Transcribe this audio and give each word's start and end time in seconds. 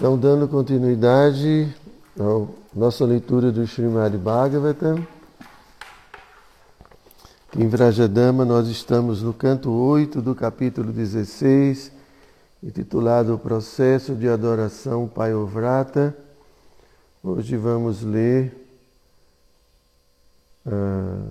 Então, 0.00 0.18
dando 0.18 0.48
continuidade 0.48 1.76
à 2.18 2.46
nossa 2.74 3.04
leitura 3.04 3.52
do 3.52 3.62
Srimad 3.64 4.16
Bhagavatam, 4.16 5.06
em 7.54 7.68
Vrajadama 7.68 8.42
nós 8.42 8.66
estamos 8.68 9.20
no 9.20 9.34
canto 9.34 9.70
8 9.70 10.22
do 10.22 10.34
capítulo 10.34 10.90
16, 10.90 11.92
intitulado 12.62 13.34
O 13.34 13.38
Processo 13.38 14.14
de 14.14 14.26
Adoração 14.26 15.06
Payovrata. 15.06 16.16
Hoje 17.22 17.58
vamos 17.58 18.02
ler 18.02 18.56
uh, 20.64 21.30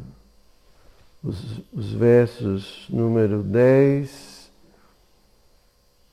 os, 1.23 1.63
os 1.73 1.91
versos 1.91 2.85
número 2.87 3.41
10 3.41 4.51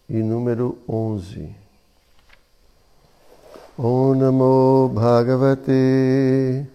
e 0.09 0.23
número 0.23 0.79
11. 0.89 1.66
Om 3.79 4.19
Namo 4.19 4.89
Bhagavate 4.89 6.67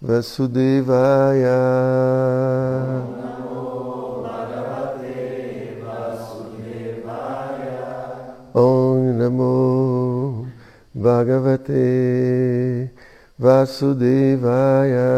Vasudevaya. 0.00 1.60
Om 8.54 9.18
Namo 9.18 10.46
Bhagavate 10.96 12.88
Vasudevaya. 13.38 15.12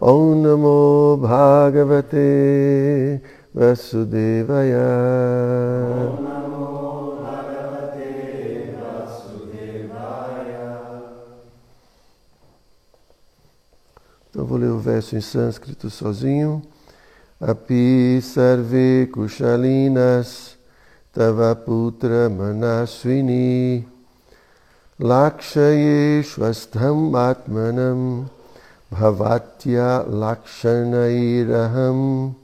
Om 0.00 0.42
Namo 0.42 1.16
Bhagavate 1.22 2.24
Vasudevaya. 3.54 4.82
Então 14.28 14.44
vou 14.44 14.58
ler 14.58 14.70
o 14.70 14.80
verso 14.80 15.14
em 15.14 15.20
sânscrito 15.20 15.88
sozinho. 15.88 16.64
Api 17.40 18.20
sarve 18.20 19.08
kushalinas 19.12 20.56
tava 21.12 21.54
putra 21.54 22.28
manaswini 22.28 23.86
lakshayeshwastham 24.98 27.14
atmanam 27.14 28.28
bhavatya 28.90 30.04
lakshanairaham 30.08 32.34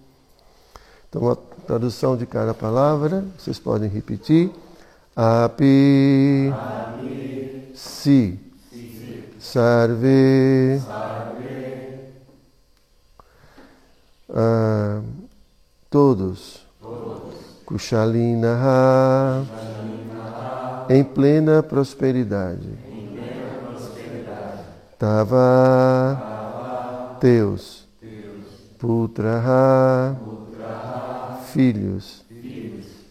então, 1.10 1.28
a 1.28 1.36
tradução 1.66 2.16
de 2.16 2.24
cada 2.24 2.54
palavra, 2.54 3.24
vocês 3.36 3.58
podem 3.58 3.90
repetir. 3.90 4.48
Api, 5.16 6.52
Api 6.54 7.72
si, 7.74 8.38
si, 8.70 9.24
sarve, 9.40 10.80
sarve. 10.86 11.98
Ah, 14.32 15.02
todos, 15.90 16.64
todos. 16.80 17.34
Kushalinaha, 17.66 19.44
em 20.88 21.02
plena 21.02 21.60
prosperidade. 21.60 22.68
Em 22.88 23.08
plena 23.08 23.58
prosperidade. 23.66 24.62
Tava, 24.96 26.16
Tava 26.20 27.16
teus, 27.18 27.84
teus. 28.00 28.44
Putraha, 28.78 30.16
Putraha 30.24 30.39
filhos. 31.52 32.22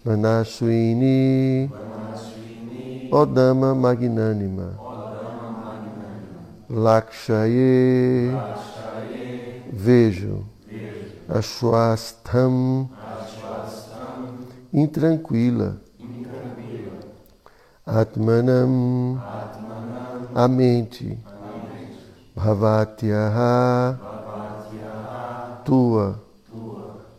Manaswini, 0.06 1.70
Odama 3.12 3.74
magnânima. 3.76 4.80
Lakshaye, 6.70 8.40
vejo. 9.74 10.46
Ashwastham, 11.28 12.88
intranquila. 14.74 15.78
Atmanam, 17.86 19.20
a 20.36 20.48
mente. 20.48 21.18
Bhavatyaha, 22.36 23.98
tua 25.66 26.29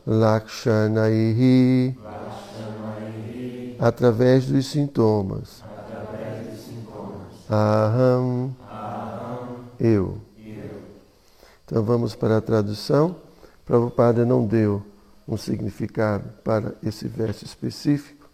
Lakshanaihi, 0.06 1.98
através 3.78 4.46
dos 4.46 4.66
sintomas. 4.66 5.62
Aham, 7.50 8.50
eu. 9.78 10.18
Então 11.66 11.82
vamos 11.82 12.14
para 12.14 12.38
a 12.38 12.40
tradução. 12.40 13.16
Prabhupada 13.64 14.24
não 14.24 14.46
deu 14.46 14.82
um 15.28 15.36
significado 15.36 16.24
para 16.42 16.74
esse 16.82 17.06
verso 17.06 17.44
específico. 17.44 18.28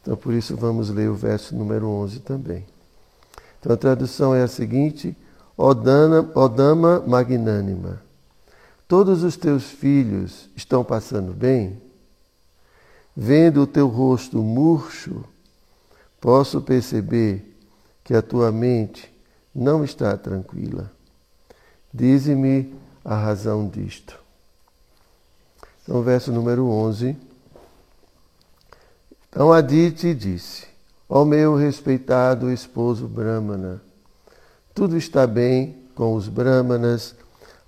Então 0.00 0.16
por 0.16 0.32
isso 0.32 0.56
vamos 0.56 0.88
ler 0.90 1.10
o 1.10 1.14
verso 1.14 1.54
número 1.54 1.88
11 1.88 2.20
também. 2.20 2.64
Então 3.58 3.72
a 3.72 3.76
tradução 3.76 4.34
é 4.34 4.42
a 4.42 4.48
seguinte: 4.48 5.14
Odana, 5.56 6.30
Odama 6.34 7.02
magnânima 7.06 8.09
Todos 8.90 9.22
os 9.22 9.36
teus 9.36 9.70
filhos 9.70 10.50
estão 10.56 10.82
passando 10.82 11.32
bem? 11.32 11.80
Vendo 13.16 13.62
o 13.62 13.66
teu 13.66 13.86
rosto 13.86 14.38
murcho, 14.38 15.24
posso 16.20 16.60
perceber 16.60 17.56
que 18.02 18.12
a 18.14 18.20
tua 18.20 18.50
mente 18.50 19.08
não 19.54 19.84
está 19.84 20.16
tranquila. 20.16 20.90
Dize-me 21.94 22.74
a 23.04 23.14
razão 23.14 23.68
disto. 23.68 24.18
Então, 25.84 26.02
verso 26.02 26.32
número 26.32 26.66
11. 26.66 27.16
Então 29.28 29.52
Aditi 29.52 30.12
disse: 30.12 30.66
Ó 31.08 31.24
meu 31.24 31.54
respeitado 31.54 32.50
esposo 32.50 33.06
Brahmana, 33.06 33.80
tudo 34.74 34.96
está 34.96 35.28
bem 35.28 35.76
com 35.94 36.14
os 36.14 36.26
Brahmanas, 36.26 37.14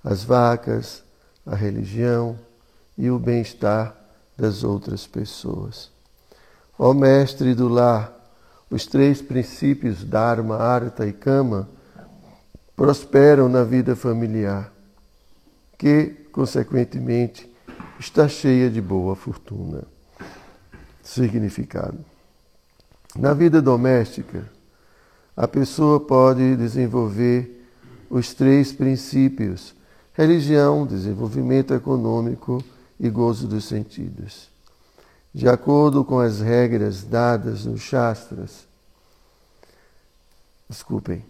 as 0.03 0.25
vacas, 0.25 1.02
a 1.45 1.55
religião 1.55 2.37
e 2.97 3.09
o 3.09 3.19
bem-estar 3.19 3.95
das 4.37 4.63
outras 4.63 5.05
pessoas. 5.05 5.91
Ó 6.77 6.93
Mestre 6.93 7.53
do 7.53 7.67
lar, 7.67 8.11
os 8.69 8.85
três 8.87 9.21
princípios 9.21 10.03
Dharma, 10.03 10.57
Artha 10.57 11.05
e 11.05 11.13
Kama 11.13 11.69
prosperam 12.75 13.47
na 13.47 13.63
vida 13.63 13.95
familiar, 13.95 14.71
que, 15.77 16.07
consequentemente, 16.31 17.47
está 17.99 18.27
cheia 18.27 18.69
de 18.69 18.81
boa 18.81 19.15
fortuna. 19.15 19.83
Significado. 21.03 21.99
Na 23.15 23.33
vida 23.33 23.61
doméstica, 23.61 24.49
a 25.37 25.47
pessoa 25.47 25.99
pode 25.99 26.55
desenvolver 26.55 27.67
os 28.09 28.33
três 28.33 28.71
princípios 28.71 29.75
religião, 30.13 30.85
desenvolvimento 30.85 31.73
econômico 31.73 32.63
e 32.99 33.09
gozo 33.09 33.47
dos 33.47 33.65
sentidos. 33.65 34.47
De 35.33 35.49
acordo 35.49 36.03
com 36.05 36.19
as 36.19 36.39
regras 36.39 37.03
dadas 37.03 37.65
nos 37.65 37.81
Shastras, 37.81 38.65
desculpem, 40.69 41.25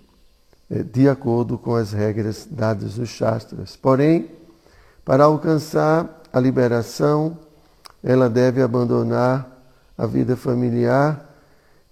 é, 0.70 0.84
de 0.84 1.08
acordo 1.08 1.58
com 1.58 1.76
as 1.76 1.94
regras 1.94 2.46
dadas 2.50 2.98
nos 2.98 3.10
Shastras. 3.10 3.78
Porém, 3.78 4.30
para 5.06 5.24
alcançar 5.24 6.22
a 6.32 6.40
liberação, 6.40 7.38
ela 8.04 8.30
deve 8.30 8.62
abandonar 8.62 9.50
a 9.98 10.06
vida 10.06 10.36
familiar 10.36 11.30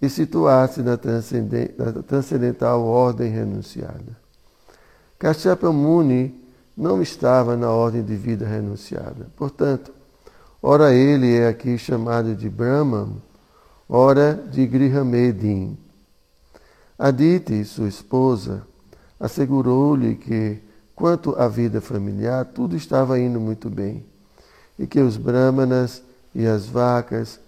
e 0.01 0.09
situar-se 0.09 0.81
na, 0.81 0.97
transcendental 0.97 2.83
ordem 2.83 3.31
renunciada. 3.31 4.17
Kashyapa 5.17 5.71
Muni 5.71 6.40
não 6.75 7.01
estava 7.01 7.57
na 7.57 7.69
ordem 7.69 8.03
de 8.03 8.15
vida 8.15 8.45
renunciada. 8.47 9.27
Portanto, 9.35 9.91
ora 10.61 10.93
ele 10.93 11.35
é 11.35 11.47
aqui 11.47 11.77
chamado 11.77 12.35
de 12.35 12.49
Brahman, 12.49 13.21
ora 13.87 14.33
de 14.33 14.65
Grihamedin. 14.65 15.77
Aditi, 16.97 17.63
sua 17.65 17.87
esposa, 17.87 18.65
assegurou-lhe 19.19 20.15
que, 20.15 20.59
quanto 20.95 21.35
à 21.35 21.47
vida 21.47 21.81
familiar, 21.81 22.45
tudo 22.45 22.75
estava 22.75 23.19
indo 23.19 23.39
muito 23.39 23.69
bem 23.69 24.05
e 24.77 24.87
que 24.87 24.99
os 24.99 25.17
brahmanas 25.17 26.01
e 26.33 26.45
as 26.45 26.65
vacas 26.65 27.39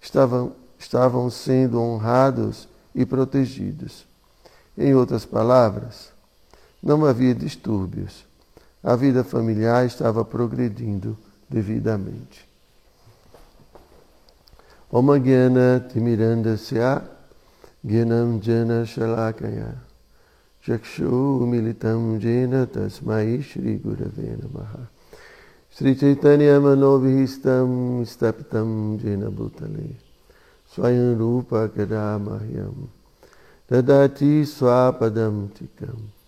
estavam, 0.00 0.52
estavam 0.78 1.28
sendo 1.30 1.80
honrados 1.80 2.68
e 2.94 3.04
protegidos. 3.04 4.06
Em 4.76 4.94
outras 4.94 5.24
palavras, 5.24 6.10
não 6.82 7.04
havia 7.04 7.34
distúrbios 7.34 8.29
a 8.82 8.96
vida 8.96 9.22
familiar 9.22 9.84
estava 9.84 10.24
progredindo 10.24 11.16
devidamente. 11.48 12.48
Om 14.90 15.18
Gyana 15.22 15.80
Timirandasya 15.88 17.02
Gyanam 17.84 18.40
Jana 18.40 18.84
Shalakaya 18.84 19.74
Chakshu 20.66 21.46
Militam 21.46 22.18
Jena 22.18 22.66
Tasmai 22.66 23.40
Shri 23.40 23.78
Gurave 23.78 24.36
Namaha 24.36 24.88
Sri 25.70 25.94
Chaitanya 25.94 26.58
Manovihistam 26.58 28.02
Staptam 28.04 28.98
Jena 29.00 29.30
Bhutale 29.30 29.94
Swayam 30.74 31.16
Rupa 31.16 31.68
Kadamahyam 31.68 32.88
Dadati 33.70 34.42
Swapadam 34.42 35.48
Tikam 35.50 36.19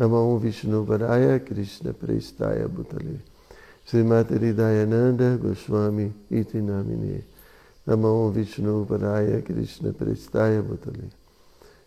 Namo 0.00 0.38
Vishnu 0.38 0.82
Varaya 0.86 1.38
Krishna 1.44 1.92
Prestaya 1.92 2.66
Bhutale. 2.66 3.20
Srimati 3.84 4.54
Dayananda 4.54 5.36
Goswami 5.38 6.10
Iti 6.28 6.56
Namine. 6.56 7.22
Namo 7.86 8.30
Vishnu 8.32 8.86
Paraya 8.86 9.44
Krishna 9.44 9.90
Prestaya 9.90 10.62
Bhutale. 10.62 11.10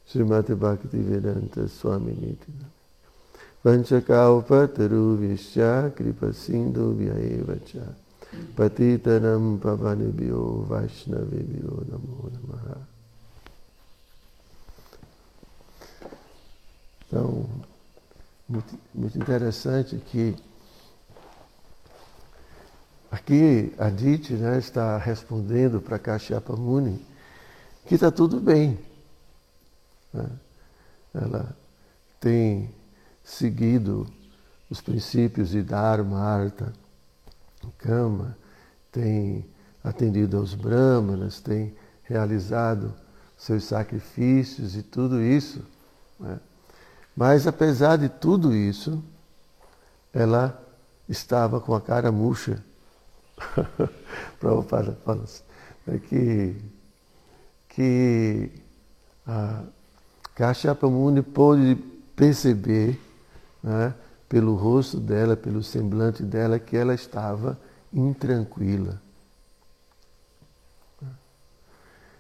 Srimati 0.08 0.54
Bhakti 0.54 1.00
Vedanta 1.00 1.68
Swami 1.68 2.14
Niti 2.14 2.54
Vanchakalpa 3.64 4.68
Taruvishya 4.68 5.92
Kripa 5.96 6.32
Sindhu 6.32 6.94
Vyaevacha 6.94 7.96
Patitanam 8.54 9.58
Pavanibhyo 9.58 10.68
Vaishnavibhyo 10.68 11.84
Namo 11.90 12.30
Namaha. 12.30 12.78
Então, 17.08 17.73
muito, 18.48 18.80
muito 18.94 19.18
interessante 19.18 19.98
que 19.98 20.36
Aqui 23.14 23.72
a 23.78 23.92
Dite 23.92 24.34
né, 24.34 24.58
está 24.58 24.98
respondendo 24.98 25.80
para 25.80 26.00
Kashyapa 26.00 26.56
Muni 26.56 27.00
que 27.86 27.94
está 27.94 28.10
tudo 28.10 28.40
bem. 28.40 28.80
Né? 30.12 30.28
Ela 31.14 31.56
tem 32.20 32.74
seguido 33.24 34.08
os 34.68 34.82
princípios 34.82 35.50
de 35.50 35.62
Dharma, 35.62 36.20
Artha, 36.22 36.74
Kama, 37.78 38.36
tem 38.92 39.46
atendido 39.84 40.38
aos 40.38 40.56
Brahmanas, 40.56 41.40
tem 41.40 41.72
realizado 42.06 42.96
seus 43.38 43.66
sacrifícios 43.66 44.76
e 44.76 44.82
tudo 44.82 45.22
isso. 45.22 45.64
Né? 46.20 46.40
Mas 47.16 47.46
apesar 47.46 47.98
de 47.98 48.10
tudo 48.10 48.56
isso, 48.56 49.04
ela 50.14 50.60
estava 51.08 51.60
com 51.60 51.76
a 51.76 51.82
cara 51.82 52.12
murcha 52.12 52.64
Prabhupada 54.40 54.98
fala 55.04 55.24
assim, 55.24 55.44
né, 55.86 56.00
que, 56.00 56.56
que 57.70 58.52
a 59.26 59.64
Kashyapa 60.36 60.88
Muni 60.88 61.22
pôde 61.22 61.76
perceber 62.16 63.00
né, 63.62 63.94
pelo 64.28 64.56
rosto 64.56 65.00
dela, 65.00 65.36
pelo 65.36 65.64
semblante 65.64 66.24
dela, 66.24 66.60
que 66.60 66.76
ela 66.76 66.94
estava 66.94 67.58
intranquila. 67.92 69.02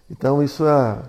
Então 0.09 0.43
isso 0.43 0.65
é, 0.67 1.03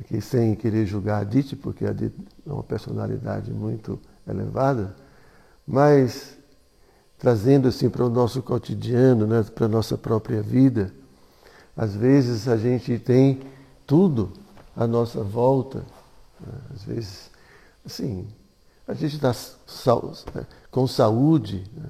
aqui 0.00 0.20
sem 0.20 0.54
querer 0.54 0.86
julgar 0.86 1.20
a 1.20 1.24
Dite, 1.24 1.56
porque 1.56 1.84
a 1.84 1.92
Dite 1.92 2.16
é 2.46 2.52
uma 2.52 2.62
personalidade 2.62 3.52
muito 3.52 3.98
elevada, 4.26 4.94
mas 5.66 6.36
trazendo 7.18 7.68
assim 7.68 7.88
para 7.88 8.04
o 8.04 8.10
nosso 8.10 8.42
cotidiano, 8.42 9.26
né, 9.26 9.42
para 9.42 9.66
a 9.66 9.68
nossa 9.68 9.96
própria 9.96 10.42
vida. 10.42 10.92
Às 11.76 11.94
vezes 11.94 12.46
a 12.48 12.56
gente 12.56 12.98
tem 12.98 13.40
tudo 13.86 14.32
à 14.76 14.86
nossa 14.86 15.22
volta, 15.22 15.78
né? 16.40 16.52
às 16.74 16.82
vezes, 16.84 17.30
assim, 17.84 18.26
a 18.86 18.94
gente 18.94 19.16
está 19.16 19.32
né, 20.34 20.46
com 20.70 20.86
saúde, 20.86 21.64
né? 21.74 21.86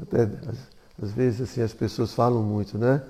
até 0.00 0.22
às, 0.22 0.58
às 1.02 1.12
vezes 1.12 1.42
assim 1.42 1.60
as 1.60 1.72
pessoas 1.72 2.12
falam 2.12 2.42
muito, 2.42 2.78
né, 2.78 3.02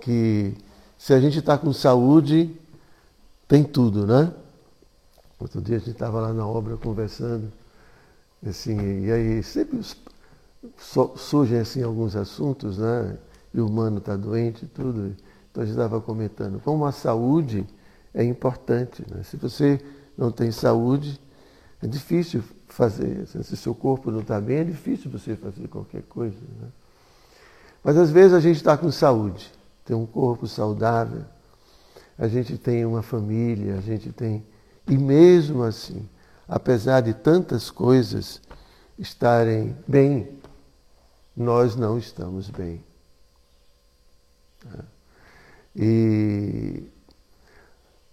que 0.00 0.54
se 0.98 1.14
a 1.14 1.20
gente 1.20 1.38
está 1.38 1.56
com 1.56 1.72
saúde, 1.72 2.54
tem 3.48 3.64
tudo, 3.64 4.06
né? 4.06 4.32
Outro 5.40 5.60
dia 5.62 5.76
a 5.76 5.78
gente 5.78 5.90
estava 5.90 6.20
lá 6.20 6.32
na 6.32 6.46
obra 6.46 6.76
conversando, 6.76 7.50
assim, 8.46 9.06
e 9.06 9.10
aí 9.10 9.42
sempre 9.42 9.80
surgem 11.16 11.58
assim 11.58 11.82
alguns 11.82 12.14
assuntos, 12.14 12.78
né? 12.78 13.16
E 13.54 13.60
o 13.60 13.66
humano 13.66 13.98
está 13.98 14.14
doente 14.14 14.66
e 14.66 14.68
tudo. 14.68 15.16
Então 15.50 15.62
a 15.62 15.66
gente 15.66 15.74
estava 15.74 16.00
comentando 16.00 16.60
como 16.60 16.84
a 16.84 16.92
saúde 16.92 17.66
é 18.12 18.22
importante. 18.22 19.02
Né? 19.10 19.22
Se 19.22 19.36
você 19.36 19.80
não 20.16 20.30
tem 20.30 20.50
saúde, 20.50 21.18
é 21.82 21.86
difícil 21.86 22.42
fazer. 22.66 23.26
Se 23.26 23.56
seu 23.56 23.74
corpo 23.74 24.10
não 24.10 24.20
está 24.20 24.40
bem, 24.40 24.58
é 24.58 24.64
difícil 24.64 25.10
você 25.10 25.34
fazer 25.36 25.68
qualquer 25.68 26.02
coisa. 26.02 26.36
Né? 26.60 26.68
Mas 27.82 27.96
às 27.96 28.10
vezes 28.10 28.34
a 28.34 28.40
gente 28.40 28.56
está 28.56 28.76
com 28.76 28.90
saúde, 28.90 29.50
tem 29.84 29.96
um 29.96 30.04
corpo 30.04 30.46
saudável, 30.46 31.24
a 32.18 32.26
gente 32.26 32.58
tem 32.58 32.84
uma 32.84 33.02
família, 33.02 33.76
a 33.76 33.80
gente 33.80 34.12
tem. 34.12 34.44
E 34.88 34.98
mesmo 34.98 35.62
assim, 35.62 36.08
apesar 36.48 37.00
de 37.00 37.14
tantas 37.14 37.70
coisas 37.70 38.40
estarem 38.98 39.76
bem, 39.86 40.28
nós 41.36 41.76
não 41.76 41.96
estamos 41.96 42.50
bem. 42.50 42.82
E 45.76 46.82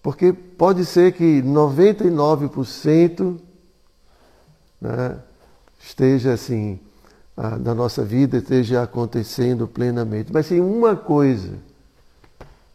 porque 0.03 0.31
pode 0.31 0.85
ser 0.85 1.13
que 1.13 1.41
99% 1.41 3.39
né, 4.79 5.17
esteja 5.81 6.33
assim, 6.33 6.79
na 7.35 7.73
nossa 7.73 8.05
vida 8.05 8.37
esteja 8.37 8.83
acontecendo 8.83 9.67
plenamente. 9.67 10.31
Mas 10.31 10.45
se 10.45 10.59
uma 10.59 10.95
coisa 10.95 11.57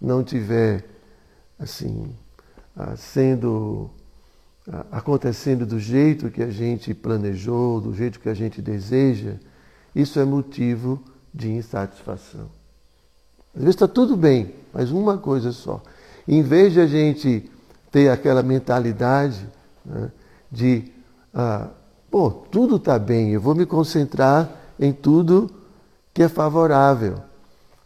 não 0.01 0.25
tiver 0.25 0.90
assim, 1.61 2.15
sendo 2.97 3.91
acontecendo 4.91 5.67
do 5.67 5.79
jeito 5.79 6.31
que 6.31 6.43
a 6.43 6.51
gente 6.51 6.95
planejou, 6.95 7.81
do 7.81 7.95
jeito 7.95 8.21
que 8.21 8.29
a 8.29 8.35
gente 8.35 8.63
deseja, 8.63 9.35
isso 9.95 10.19
é 10.19 10.25
motivo 10.25 11.03
de 11.33 11.51
insatisfação. 11.51 12.49
Às 13.55 13.63
vezes 13.63 13.75
está 13.75 13.89
tudo 13.89 14.17
bem, 14.17 14.55
mas 14.73 14.91
uma 14.91 15.19
coisa 15.19 15.53
só. 15.53 15.83
Em 16.27 16.43
vez 16.43 16.73
de 16.73 16.81
a 16.81 16.87
gente 16.87 17.51
ter 17.91 18.09
aquela 18.09 18.43
mentalidade 18.43 19.45
né, 19.85 20.11
de, 20.51 20.85
ah, 21.35 21.69
pô, 22.11 22.31
tudo 22.31 22.77
está 22.77 22.99
bem, 22.99 23.33
eu 23.33 23.41
vou 23.41 23.55
me 23.55 23.67
concentrar 23.67 24.49
em 24.79 24.93
tudo 24.93 25.51
que 26.15 26.23
é 26.23 26.29
favorável. 26.29 27.19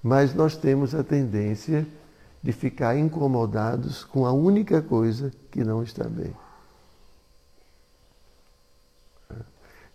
Mas 0.03 0.35
nós 0.35 0.55
temos 0.57 0.95
a 0.95 1.03
tendência 1.03 1.87
de 2.45 2.53
ficar 2.53 2.95
incomodados 2.95 4.05
com 4.05 4.27
a 4.27 4.33
única 4.33 4.83
coisa 4.83 5.33
que 5.51 5.65
não 5.65 5.83
está 5.83 6.05
bem. 6.05 6.31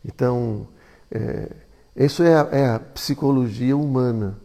Então, 0.04 0.68
é, 1.12 1.56
isso 1.96 2.24
é 2.24 2.34
a, 2.34 2.50
é 2.52 2.70
a 2.72 2.80
psicologia 2.80 3.78
humana. 3.78 4.36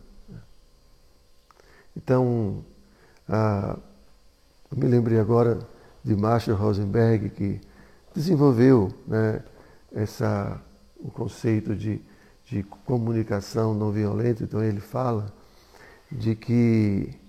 Então, 1.97 2.63
a, 3.27 3.79
eu 4.71 4.77
me 4.77 4.87
lembrei 4.87 5.19
agora 5.19 5.67
de 6.05 6.15
Marshall 6.15 6.59
Rosenberg, 6.59 7.31
que 7.31 7.59
desenvolveu 8.15 8.93
né, 9.07 9.43
essa, 9.95 10.61
o 10.99 11.11
conceito 11.11 11.75
de, 11.75 12.03
de 12.45 12.65
comunicação 12.85 13.73
não 13.73 13.91
violenta. 13.91 14.45
Então, 14.45 14.63
ele 14.63 14.81
fala 14.81 15.33
de 16.13 16.37
que 16.37 17.24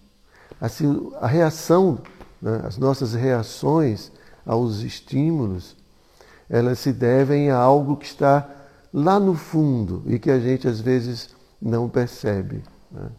assim, 0.59 1.11
a 1.19 1.27
reação, 1.27 1.99
né, 2.41 2.61
as 2.65 2.77
nossas 2.77 3.13
reações 3.13 4.11
aos 4.45 4.81
estímulos, 4.81 5.75
elas 6.49 6.79
se 6.79 6.93
devem 6.93 7.49
a 7.49 7.57
algo 7.57 7.97
que 7.97 8.05
está 8.05 8.47
lá 8.93 9.19
no 9.19 9.35
fundo 9.35 10.03
e 10.05 10.17
que 10.19 10.31
a 10.31 10.39
gente 10.39 10.67
às 10.67 10.79
vezes 10.79 11.29
não 11.61 11.89
percebe. 11.89 12.63
Né? 12.91 13.09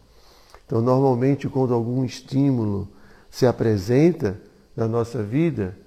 Então, 0.65 0.81
normalmente, 0.81 1.47
quando 1.47 1.73
algum 1.73 2.03
estímulo 2.03 2.87
se 3.29 3.45
apresenta 3.45 4.39
na 4.75 4.87
nossa 4.87 5.21
vida, 5.23 5.77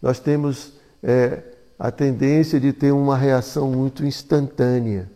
nós 0.00 0.18
temos 0.18 0.74
é, 1.02 1.42
a 1.78 1.90
tendência 1.90 2.60
de 2.60 2.72
ter 2.72 2.92
uma 2.92 3.16
reação 3.16 3.70
muito 3.70 4.04
instantânea. 4.04 5.10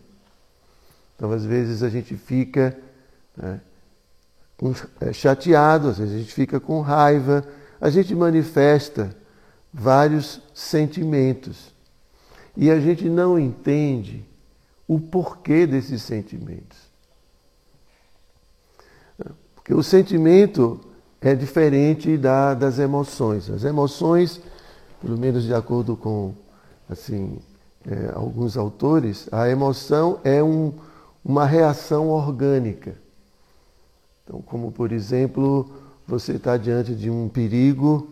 Então, 1.15 1.31
às 1.31 1.45
vezes, 1.45 1.81
a 1.81 1.89
gente 1.89 2.15
fica 2.15 2.77
né, 3.35 3.59
chateado, 5.13 5.89
às 5.89 5.97
vezes, 5.97 6.15
a 6.15 6.17
gente 6.17 6.33
fica 6.33 6.59
com 6.59 6.81
raiva, 6.81 7.45
a 7.79 7.89
gente 7.89 8.13
manifesta 8.15 9.15
vários 9.71 10.41
sentimentos. 10.53 11.71
E 12.55 12.71
a 12.71 12.79
gente 12.79 13.07
não 13.07 13.37
entende 13.37 14.25
o 14.87 14.99
porquê 14.99 15.67
desses 15.67 16.01
sentimentos. 16.01 16.87
que 19.63 19.73
o 19.73 19.83
sentimento 19.83 20.79
é 21.21 21.35
diferente 21.35 22.17
da, 22.17 22.53
das 22.53 22.79
emoções. 22.79 23.49
As 23.49 23.65
emoções, 23.65 24.39
pelo 25.01 25.17
menos 25.17 25.43
de 25.43 25.53
acordo 25.53 25.97
com 25.97 26.33
assim, 26.89 27.37
é, 27.85 28.11
alguns 28.13 28.55
autores, 28.55 29.27
a 29.31 29.49
emoção 29.49 30.19
é 30.23 30.41
um, 30.41 30.73
uma 31.23 31.45
reação 31.45 32.09
orgânica. 32.09 32.95
Então, 34.27 34.41
como 34.41 34.73
por 34.73 34.91
exemplo, 34.91 35.71
você 36.05 36.33
está 36.33 36.57
diante 36.57 36.93
de 36.93 37.09
um 37.09 37.29
perigo, 37.29 38.09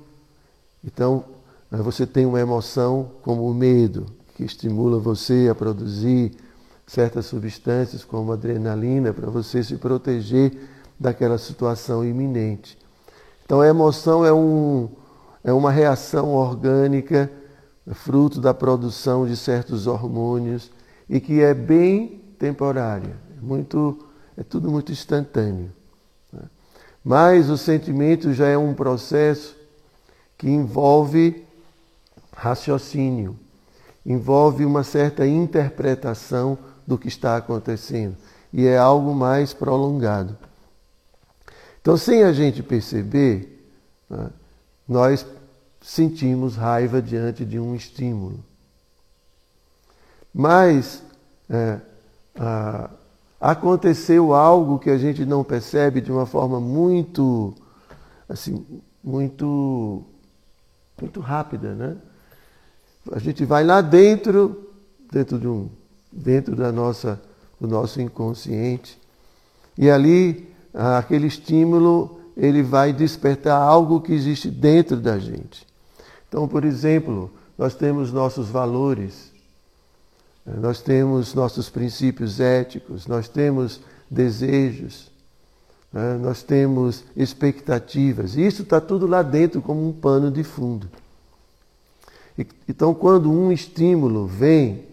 então 0.81 1.25
você 1.69 2.07
tem 2.07 2.25
uma 2.25 2.39
emoção 2.39 3.12
como 3.22 3.45
o 3.50 3.53
medo, 3.53 4.05
que 4.34 4.45
estimula 4.45 4.98
você 4.98 5.50
a 5.51 5.55
produzir 5.55 6.31
certas 6.88 7.25
substâncias 7.25 8.05
como 8.05 8.31
adrenalina 8.31 9.12
para 9.12 9.29
você 9.29 9.62
se 9.62 9.75
proteger 9.75 10.57
daquela 10.98 11.38
situação 11.38 12.05
iminente. 12.05 12.77
Então 13.45 13.60
a 13.60 13.67
emoção 13.67 14.25
é, 14.25 14.31
um, 14.31 14.88
é 15.43 15.51
uma 15.51 15.69
reação 15.69 16.34
orgânica, 16.34 17.29
fruto 17.93 18.39
da 18.39 18.53
produção 18.53 19.27
de 19.27 19.36
certos 19.36 19.86
hormônios 19.86 20.72
e 21.10 21.19
que 21.19 21.41
é 21.41 21.53
bem 21.53 22.22
temporária, 22.39 23.17
é, 23.38 23.41
muito, 23.41 24.00
é 24.38 24.43
tudo 24.43 24.72
muito 24.72 24.93
instantâneo. 24.93 25.69
Mas 27.05 27.51
o 27.51 27.57
sentimento 27.57 28.33
já 28.33 28.47
é 28.47 28.57
um 28.57 28.74
processo 28.74 29.55
que 30.35 30.50
envolve 30.50 31.45
raciocínio, 32.35 33.38
envolve 34.03 34.65
uma 34.65 34.83
certa 34.83 35.27
interpretação 35.27 36.57
do 36.88 36.97
que 36.97 37.07
está 37.07 37.38
acontecendo 37.38 38.17
e 38.51 38.65
é 38.65 38.75
algo 38.75 39.13
mais 39.13 39.53
prolongado. 39.53 40.35
Então, 41.79 41.95
sem 41.95 42.24
a 42.24 42.33
gente 42.33 42.63
perceber, 42.63 43.69
né, 44.09 44.31
nós 44.88 45.27
sentimos 45.81 46.55
raiva 46.55 47.03
diante 47.03 47.45
de 47.45 47.59
um 47.59 47.75
estímulo. 47.75 48.43
Mas 50.33 51.03
é, 51.47 51.79
a, 52.35 52.89
aconteceu 53.52 54.34
algo 54.34 54.80
que 54.80 54.90
a 54.90 54.98
gente 54.98 55.24
não 55.24 55.44
percebe 55.44 56.02
de 56.02 56.12
uma 56.12 56.25
forma 56.25 56.60
muito, 56.60 57.54
assim, 58.28 58.66
muito, 59.04 60.04
muito 61.00 61.20
rápida, 61.20 61.75
né? 61.75 61.96
A 63.12 63.20
gente 63.20 63.46
vai 63.46 63.64
lá 63.64 63.82
dentro, 63.82 64.68
dentro 65.12 65.38
de 65.38 65.48
um, 65.48 65.70
dentro 66.12 66.56
da 66.56 66.72
nossa, 66.72 67.22
do 67.62 67.68
nosso 67.68 68.02
inconsciente, 68.02 69.00
e 69.78 69.92
ali 69.92 70.50
aquele 70.74 71.28
estímulo 71.28 72.20
ele 72.36 72.64
vai 72.64 72.92
despertar 72.92 73.62
algo 73.62 74.02
que 74.02 74.12
existe 74.12 74.50
dentro 74.50 74.98
da 74.98 75.20
gente. 75.20 75.68
Então, 76.28 76.48
por 76.48 76.66
exemplo, 76.66 77.32
nós 77.56 77.75
temos 77.75 78.12
nossos 78.12 78.50
valores, 78.50 79.32
nós 80.46 80.80
temos 80.82 81.34
nossos 81.34 81.70
princípios 81.70 82.40
éticos, 82.40 83.08
nós 83.08 83.28
temos 83.28 83.82
desejos, 84.10 85.10
né? 85.92 86.18
nós 86.18 86.44
temos 86.44 87.04
expectativas. 87.16 88.36
E 88.36 88.46
isso 88.46 88.62
está 88.62 88.80
tudo 88.80 89.08
lá 89.08 89.24
dentro 89.24 89.62
como 89.62 89.88
um 89.88 89.92
pano 89.92 90.30
de 90.30 90.44
fundo. 90.44 90.88
Então, 92.68 92.94
quando 92.94 93.32
um 93.32 93.52
estímulo 93.52 94.28
vem, 94.28 94.84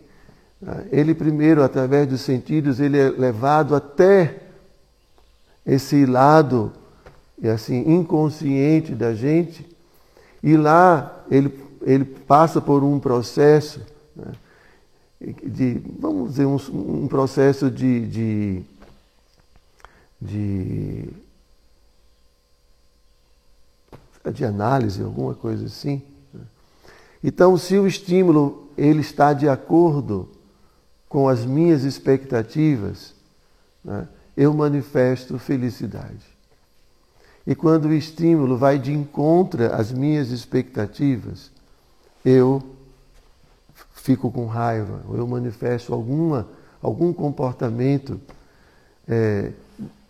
né, 0.60 0.86
ele 0.90 1.14
primeiro, 1.14 1.62
através 1.62 2.08
dos 2.08 2.20
sentidos, 2.20 2.80
ele 2.80 2.98
é 2.98 3.10
levado 3.10 3.74
até 3.74 4.42
esse 5.66 6.06
lado 6.06 6.72
assim 7.50 7.92
inconsciente 7.92 8.94
da 8.94 9.14
gente 9.14 9.66
e 10.42 10.56
lá 10.56 11.24
ele, 11.30 11.52
ele 11.82 12.04
passa 12.04 12.60
por 12.60 12.84
um 12.84 13.00
processo 13.00 13.80
né, 14.14 14.32
de 15.44 15.80
vamos 15.98 16.30
dizer 16.30 16.46
um, 16.46 16.56
um 17.04 17.08
processo 17.08 17.70
de, 17.70 18.06
de, 18.06 18.62
de, 20.20 21.08
de 24.32 24.44
análise 24.44 25.02
alguma 25.02 25.34
coisa 25.34 25.66
assim 25.66 26.02
né. 26.32 26.42
então 27.22 27.56
se 27.56 27.76
o 27.78 27.86
estímulo 27.86 28.68
ele 28.76 29.00
está 29.00 29.32
de 29.32 29.48
acordo 29.48 30.28
com 31.08 31.28
as 31.28 31.44
minhas 31.44 31.84
expectativas 31.84 33.14
né, 33.84 34.08
eu 34.36 34.52
manifesto 34.54 35.38
felicidade. 35.38 36.32
E 37.46 37.54
quando 37.54 37.86
o 37.86 37.92
estímulo 37.92 38.56
vai 38.56 38.78
de 38.78 38.92
encontro 38.92 39.72
às 39.74 39.90
minhas 39.90 40.30
expectativas, 40.30 41.50
eu 42.24 42.62
fico 44.02 44.30
com 44.30 44.46
raiva, 44.46 45.02
ou 45.08 45.16
eu 45.16 45.26
manifesto 45.26 45.94
alguma, 45.94 46.48
algum 46.82 47.12
comportamento 47.12 48.20
é, 49.08 49.52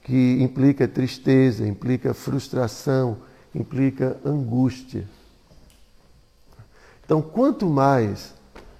que 0.03 0.43
implica 0.43 0.89
tristeza, 0.89 1.67
implica 1.67 2.15
frustração, 2.15 3.19
implica 3.55 4.17
angústia. 4.25 5.07
Então, 7.05 7.21
quanto 7.21 7.69
mais, 7.69 8.35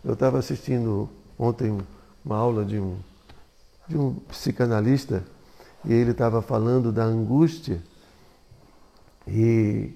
eu 0.05 0.15
estava 0.15 0.39
assistindo 0.39 1.09
ontem 1.39 1.79
uma 2.25 2.37
aula 2.37 2.65
de 2.65 2.79
um 2.79 2.97
de 3.89 3.99
um 3.99 4.15
psicanalista 4.15 5.23
e 5.85 5.93
ele 5.93 6.13
estava 6.13 6.41
falando 6.41 6.93
da 6.93 7.05
angústia 7.05 7.83
e, 9.27 9.93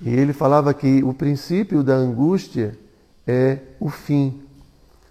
e 0.00 0.08
ele 0.08 0.32
falava 0.32 0.72
que 0.72 1.02
o 1.02 1.12
princípio 1.12 1.82
da 1.82 1.94
angústia 1.94 2.78
é 3.26 3.58
o 3.78 3.88
fim, 3.88 4.40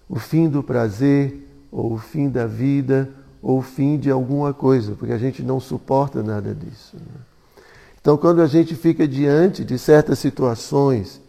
o 0.08 0.18
fim 0.18 0.48
do 0.48 0.62
prazer 0.62 1.46
ou 1.70 1.94
o 1.94 1.98
fim 1.98 2.28
da 2.28 2.46
vida 2.46 3.08
ou 3.42 3.58
o 3.58 3.62
fim 3.62 3.98
de 3.98 4.10
alguma 4.10 4.52
coisa, 4.52 4.92
porque 4.92 5.12
a 5.12 5.18
gente 5.18 5.42
não 5.42 5.58
suporta 5.58 6.22
nada 6.22 6.54
disso. 6.54 6.96
Né? 6.96 7.20
Então, 8.00 8.16
quando 8.16 8.40
a 8.40 8.46
gente 8.46 8.74
fica 8.74 9.06
diante 9.06 9.64
de 9.64 9.78
certas 9.78 10.18
situações 10.18 11.20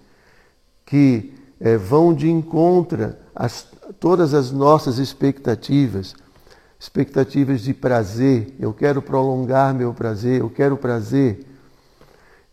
que 0.85 1.33
é, 1.59 1.77
vão 1.77 2.13
de 2.13 2.29
encontro 2.29 3.13
às, 3.35 3.67
todas 3.99 4.33
as 4.33 4.51
nossas 4.51 4.97
expectativas, 4.97 6.15
expectativas 6.79 7.61
de 7.61 7.73
prazer, 7.73 8.55
eu 8.59 8.73
quero 8.73 9.01
prolongar 9.01 9.73
meu 9.73 9.93
prazer, 9.93 10.41
eu 10.41 10.49
quero 10.49 10.75
prazer. 10.75 11.45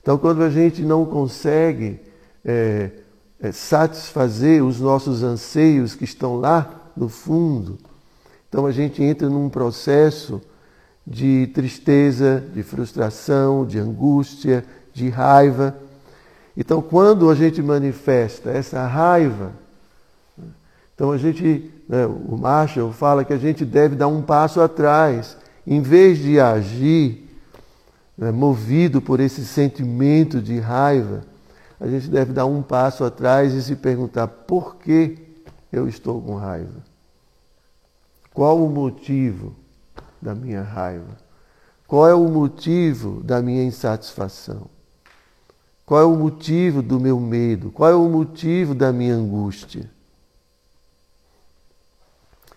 Então, 0.03 0.19
quando 0.19 0.43
a 0.43 0.51
gente 0.51 0.83
não 0.83 1.05
consegue 1.05 2.01
é, 2.45 2.91
satisfazer 3.53 4.65
os 4.65 4.81
nossos 4.81 5.23
anseios 5.23 5.95
que 5.95 6.05
estão 6.05 6.37
lá 6.37 6.69
no 6.97 7.09
fundo, 7.09 7.79
então 8.49 8.67
a 8.67 8.73
gente 8.73 9.03
entra 9.03 9.29
num 9.29 9.49
processo 9.49 10.41
de 11.07 11.47
tristeza, 11.49 12.45
de 12.55 12.63
frustração, 12.63 13.65
de 13.65 13.79
angústia, 13.79 14.65
de 14.93 15.09
raiva. 15.09 15.77
Então, 16.57 16.83
quando 16.83 17.31
a 17.31 17.35
gente 17.35 17.63
manifesta 17.63 18.51
essa 18.51 18.87
raiva, 18.87 19.53
então 20.95 21.13
a 21.13 21.17
gente, 21.17 21.71
né, 21.89 22.07
o 22.07 22.37
Marshall 22.37 22.93
fala 22.93 23.25
que 23.25 23.33
a 23.33 23.39
gente 23.39 23.65
deve 23.65 23.95
dar 23.95 24.09
um 24.09 24.21
passo 24.21 24.61
atrás, 24.61 25.37
em 25.67 25.81
vez 25.81 26.19
de 26.19 26.41
agir 26.41 27.29
né, 28.17 28.33
movido 28.33 29.01
por 29.01 29.21
esse 29.21 29.47
sentimento 29.47 30.43
de 30.43 30.59
raiva, 30.59 31.23
a 31.81 31.87
gente 31.87 32.09
deve 32.09 32.33
dar 32.33 32.47
um 32.47 32.63
passo 32.63 33.05
atrás 33.05 33.53
e 33.55 33.63
se 33.63 33.77
perguntar 33.77 34.27
por 34.27 34.77
que 34.77 35.19
eu 35.73 35.89
estou 35.89 36.21
com 36.21 36.37
raiva? 36.37 36.83
Qual 38.33 38.63
o 38.63 38.69
motivo 38.69 39.55
da 40.21 40.35
minha 40.35 40.63
raiva? 40.63 41.17
Qual 41.87 42.07
é 42.07 42.15
o 42.15 42.29
motivo 42.29 43.23
da 43.23 43.41
minha 43.41 43.65
insatisfação? 43.65 44.67
Qual 45.87 46.01
é 46.01 46.05
o 46.05 46.17
motivo 46.17 46.83
do 46.83 47.01
meu 47.01 47.19
medo? 47.19 47.71
Qual 47.71 47.91
é 47.91 47.95
o 47.95 48.09
motivo 48.09 48.75
da 48.75 48.93
minha 48.93 49.15
angústia? 49.15 49.89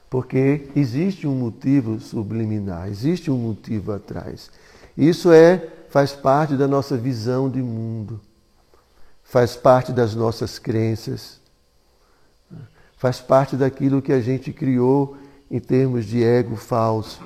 Porque 0.10 0.68
existe 0.76 1.26
um 1.26 1.34
motivo 1.36 1.98
subliminar, 2.02 2.90
existe 2.90 3.32
um 3.32 3.38
motivo 3.38 3.94
atrás. 3.94 4.52
Isso 4.98 5.32
é 5.32 5.70
faz 5.90 6.12
parte 6.12 6.56
da 6.56 6.68
nossa 6.68 6.98
visão 6.98 7.50
de 7.50 7.62
mundo, 7.62 8.20
faz 9.32 9.56
parte 9.56 9.94
das 9.94 10.14
nossas 10.14 10.60
crenças, 10.60 11.40
faz 12.98 13.22
parte 13.22 13.56
daquilo 13.56 14.02
que 14.02 14.12
a 14.12 14.20
gente 14.20 14.52
criou 14.52 15.16
em 15.50 15.58
termos 15.58 16.06
de 16.06 16.22
ego 16.22 16.58
falso. 16.58 17.22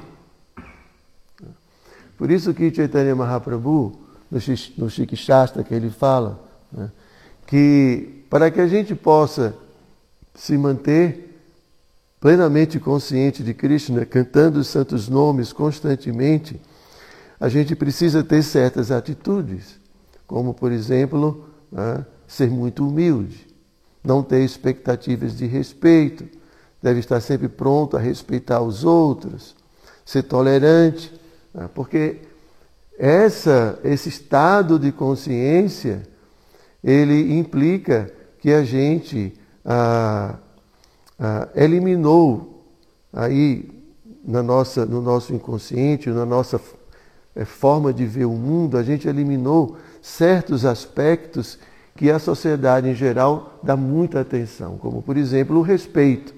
Por 2.15 2.29
isso 2.29 2.53
que 2.53 2.71
Chaitanya 2.71 3.15
Mahaprabhu, 3.15 3.99
no 4.29 4.87
Shikshastra, 4.87 5.63
que 5.63 5.73
ele 5.73 5.89
fala, 5.89 6.39
né, 6.71 6.91
que 7.47 8.23
para 8.29 8.51
que 8.51 8.61
a 8.61 8.67
gente 8.67 8.93
possa 8.93 9.55
se 10.35 10.55
manter 10.59 11.35
plenamente 12.19 12.79
consciente 12.79 13.41
de 13.41 13.55
Krishna, 13.55 14.05
cantando 14.05 14.59
os 14.59 14.67
santos 14.67 15.09
nomes 15.09 15.51
constantemente, 15.51 16.61
a 17.39 17.49
gente 17.49 17.75
precisa 17.75 18.23
ter 18.23 18.43
certas 18.43 18.91
atitudes, 18.91 19.79
como, 20.27 20.53
por 20.53 20.71
exemplo, 20.71 21.54
né, 21.75 22.05
ser 22.25 22.49
muito 22.49 22.87
humilde, 22.87 23.45
não 24.01 24.23
ter 24.23 24.43
expectativas 24.43 25.37
de 25.37 25.45
respeito, 25.45 26.25
deve 26.81 27.01
estar 27.01 27.19
sempre 27.19 27.49
pronto 27.49 27.97
a 27.97 27.99
respeitar 27.99 28.61
os 28.61 28.85
outros, 28.85 29.53
ser 30.05 30.23
tolerante, 30.23 31.11
né, 31.53 31.69
porque 31.75 32.21
essa, 32.97 33.77
esse 33.83 34.07
estado 34.07 34.79
de 34.79 34.91
consciência 34.91 36.07
ele 36.81 37.37
implica 37.37 38.09
que 38.39 38.53
a 38.53 38.63
gente 38.63 39.33
ah, 39.65 40.35
ah, 41.19 41.49
eliminou 41.55 42.63
aí 43.11 43.69
na 44.23 44.41
nossa, 44.41 44.85
no 44.85 45.01
nosso 45.01 45.33
inconsciente, 45.33 46.09
na 46.09 46.25
nossa 46.25 46.61
forma 47.43 47.91
de 47.91 48.05
ver 48.05 48.25
o 48.25 48.31
mundo, 48.31 48.77
a 48.77 48.83
gente 48.83 49.07
eliminou 49.07 49.77
certos 50.01 50.63
aspectos 50.63 51.59
que 51.95 52.09
a 52.09 52.19
sociedade 52.19 52.87
em 52.87 52.95
geral 52.95 53.59
dá 53.61 53.75
muita 53.75 54.21
atenção, 54.21 54.77
como 54.77 55.01
por 55.01 55.17
exemplo 55.17 55.57
o 55.57 55.61
respeito. 55.61 56.33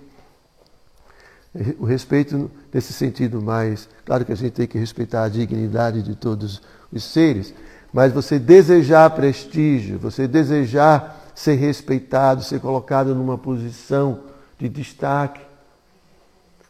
O 1.80 1.86
respeito 1.86 2.50
nesse 2.74 2.94
sentido 2.94 3.42
mais, 3.42 3.90
claro 4.06 4.24
que 4.24 4.32
a 4.32 4.36
gente 4.36 4.54
tem 4.54 4.68
que 4.68 4.78
respeitar 4.78 5.24
a 5.24 5.30
dignidade 5.30 6.02
de 6.02 6.16
todos 6.16 6.62
os 6.92 7.04
seres, 7.04 7.54
mas 7.92 8.14
você 8.14 8.38
desejar 8.38 9.10
prestígio, 9.12 9.98
você 9.98 10.28
desejar 10.28 11.32
ser 11.34 11.56
respeitado, 11.56 12.44
ser 12.44 12.60
colocado 12.60 13.14
numa 13.14 13.38
posição 13.38 14.22
de 14.60 14.68
destaque. 14.68 15.42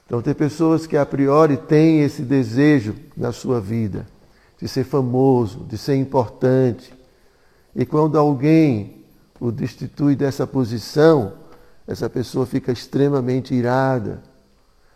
Então, 0.06 0.22
tem 0.22 0.34
pessoas 0.34 0.86
que 0.86 0.96
a 0.96 1.06
priori 1.06 1.58
têm 1.58 2.02
esse 2.02 2.22
desejo 2.22 2.96
na 3.16 3.32
sua 3.32 3.60
vida, 3.60 4.06
de 4.60 4.68
ser 4.68 4.84
famoso, 4.84 5.66
de 5.66 5.78
ser 5.78 5.96
importante. 5.96 6.94
E 7.76 7.86
quando 7.86 8.18
alguém 8.18 9.04
o 9.40 9.52
destitui 9.52 10.16
dessa 10.16 10.48
posição, 10.48 11.34
essa 11.88 12.10
pessoa 12.10 12.46
fica 12.46 12.72
extremamente 12.72 13.54
irada, 13.54 14.22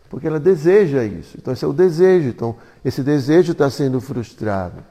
porque 0.10 0.28
ela 0.28 0.40
deseja 0.40 1.06
isso. 1.06 1.38
Então, 1.38 1.54
esse 1.54 1.64
é 1.64 1.68
o 1.68 1.74
desejo. 1.74 2.30
Então, 2.30 2.56
esse 2.84 3.02
desejo 3.02 3.54
está 3.54 3.70
sendo 3.70 4.02
frustrado. 4.02 4.84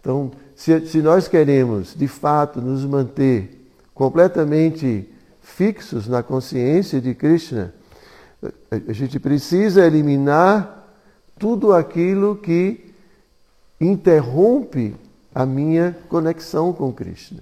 Então, 0.00 0.30
se, 0.54 0.86
se 0.86 1.02
nós 1.02 1.26
queremos, 1.26 1.94
de 1.94 2.06
fato, 2.06 2.60
nos 2.60 2.84
manter 2.84 3.70
completamente 3.92 5.08
fixos 5.42 6.06
na 6.06 6.22
consciência 6.22 7.00
de 7.00 7.14
Krishna, 7.14 7.74
a 8.70 8.92
gente 8.92 9.18
precisa 9.18 9.84
eliminar 9.84 10.86
tudo 11.38 11.72
aquilo 11.74 12.36
que 12.36 12.89
interrompe 13.80 14.94
a 15.34 15.46
minha 15.46 15.96
conexão 16.08 16.72
com 16.72 16.92
Krishna. 16.92 17.40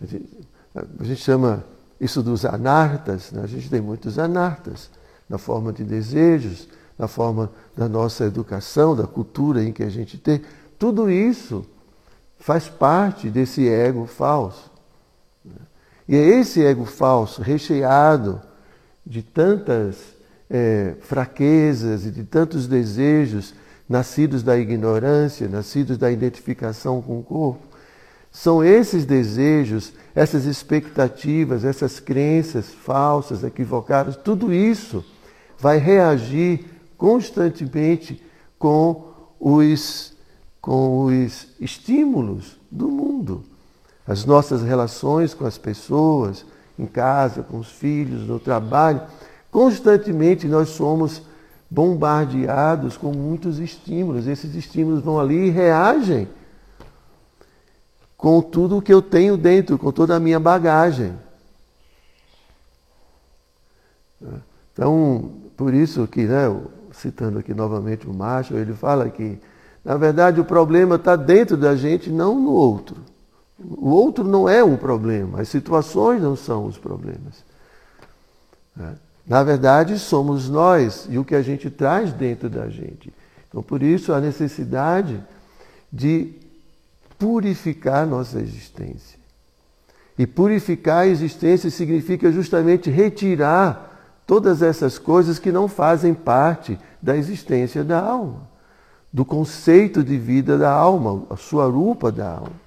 A 0.00 0.06
gente, 0.06 0.48
a 0.74 1.04
gente 1.04 1.20
chama 1.22 1.64
isso 2.00 2.22
dos 2.22 2.44
anartas, 2.44 3.30
né? 3.32 3.42
a 3.42 3.46
gente 3.46 3.70
tem 3.70 3.80
muitos 3.80 4.18
anartas, 4.18 4.90
na 5.28 5.38
forma 5.38 5.72
de 5.72 5.84
desejos, 5.84 6.68
na 6.98 7.08
forma 7.08 7.50
da 7.76 7.88
nossa 7.88 8.24
educação, 8.24 8.94
da 8.94 9.06
cultura 9.06 9.62
em 9.62 9.72
que 9.72 9.82
a 9.82 9.88
gente 9.88 10.18
tem. 10.18 10.42
Tudo 10.78 11.10
isso 11.10 11.64
faz 12.38 12.68
parte 12.68 13.30
desse 13.30 13.68
ego 13.68 14.06
falso. 14.06 14.70
E 16.08 16.16
é 16.16 16.40
esse 16.40 16.62
ego 16.62 16.84
falso, 16.84 17.40
recheado 17.40 18.42
de 19.06 19.22
tantas 19.22 19.96
é, 20.50 20.94
fraquezas 21.00 22.04
e 22.04 22.10
de 22.10 22.24
tantos 22.24 22.66
desejos 22.66 23.54
nascidos 23.92 24.42
da 24.42 24.56
ignorância, 24.56 25.46
nascidos 25.46 25.98
da 25.98 26.10
identificação 26.10 27.02
com 27.02 27.18
o 27.18 27.22
corpo, 27.22 27.60
são 28.32 28.64
esses 28.64 29.04
desejos, 29.04 29.92
essas 30.14 30.46
expectativas, 30.46 31.62
essas 31.62 32.00
crenças 32.00 32.68
falsas, 32.68 33.44
equivocadas, 33.44 34.16
tudo 34.16 34.50
isso 34.50 35.04
vai 35.58 35.76
reagir 35.76 36.64
constantemente 36.96 38.22
com 38.58 39.12
os 39.38 40.10
com 40.58 41.06
os 41.06 41.48
estímulos 41.60 42.56
do 42.70 42.88
mundo. 42.88 43.44
As 44.06 44.24
nossas 44.24 44.62
relações 44.62 45.34
com 45.34 45.44
as 45.44 45.58
pessoas, 45.58 46.46
em 46.78 46.86
casa, 46.86 47.42
com 47.42 47.58
os 47.58 47.68
filhos, 47.68 48.28
no 48.28 48.38
trabalho, 48.38 49.02
constantemente 49.50 50.46
nós 50.46 50.68
somos 50.68 51.22
bombardeados 51.72 52.96
com 52.96 53.12
muitos 53.12 53.58
estímulos. 53.58 54.26
Esses 54.26 54.54
estímulos 54.54 55.02
vão 55.02 55.18
ali 55.18 55.46
e 55.46 55.50
reagem 55.50 56.28
com 58.16 58.40
tudo 58.40 58.78
o 58.78 58.82
que 58.82 58.92
eu 58.92 59.00
tenho 59.00 59.36
dentro, 59.36 59.78
com 59.78 59.90
toda 59.90 60.14
a 60.14 60.20
minha 60.20 60.38
bagagem. 60.38 61.12
Então, 64.72 65.32
por 65.56 65.74
isso 65.74 66.06
que, 66.06 66.24
né, 66.24 66.44
citando 66.92 67.38
aqui 67.38 67.52
novamente 67.52 68.06
o 68.06 68.12
Marshall, 68.12 68.60
ele 68.60 68.74
fala 68.74 69.08
que 69.08 69.38
na 69.84 69.96
verdade, 69.96 70.40
o 70.40 70.44
problema 70.44 70.94
está 70.94 71.16
dentro 71.16 71.56
da 71.56 71.74
gente, 71.74 72.08
não 72.08 72.38
no 72.38 72.52
outro. 72.52 72.96
O 73.58 73.90
outro 73.90 74.24
não 74.24 74.48
é 74.48 74.62
um 74.62 74.76
problema, 74.76 75.40
as 75.40 75.48
situações 75.48 76.22
não 76.22 76.36
são 76.36 76.66
os 76.66 76.78
problemas. 76.78 77.44
É. 78.78 79.11
Na 79.26 79.42
verdade, 79.42 79.98
somos 79.98 80.48
nós 80.48 81.06
e 81.08 81.18
o 81.18 81.24
que 81.24 81.34
a 81.34 81.42
gente 81.42 81.70
traz 81.70 82.12
dentro 82.12 82.50
da 82.50 82.68
gente. 82.68 83.12
Então, 83.48 83.62
por 83.62 83.82
isso, 83.82 84.12
a 84.12 84.20
necessidade 84.20 85.22
de 85.92 86.32
purificar 87.18 88.06
nossa 88.06 88.40
existência. 88.40 89.18
E 90.18 90.26
purificar 90.26 91.02
a 91.02 91.06
existência 91.06 91.70
significa 91.70 92.30
justamente 92.32 92.90
retirar 92.90 94.20
todas 94.26 94.62
essas 94.62 94.98
coisas 94.98 95.38
que 95.38 95.52
não 95.52 95.68
fazem 95.68 96.14
parte 96.14 96.78
da 97.00 97.16
existência 97.16 97.84
da 97.84 98.00
alma 98.00 98.52
do 99.12 99.24
conceito 99.24 100.02
de 100.02 100.16
vida 100.16 100.56
da 100.56 100.70
alma, 100.70 101.24
a 101.28 101.36
sua 101.36 101.66
rupa 101.66 102.10
da 102.10 102.36
alma. 102.36 102.62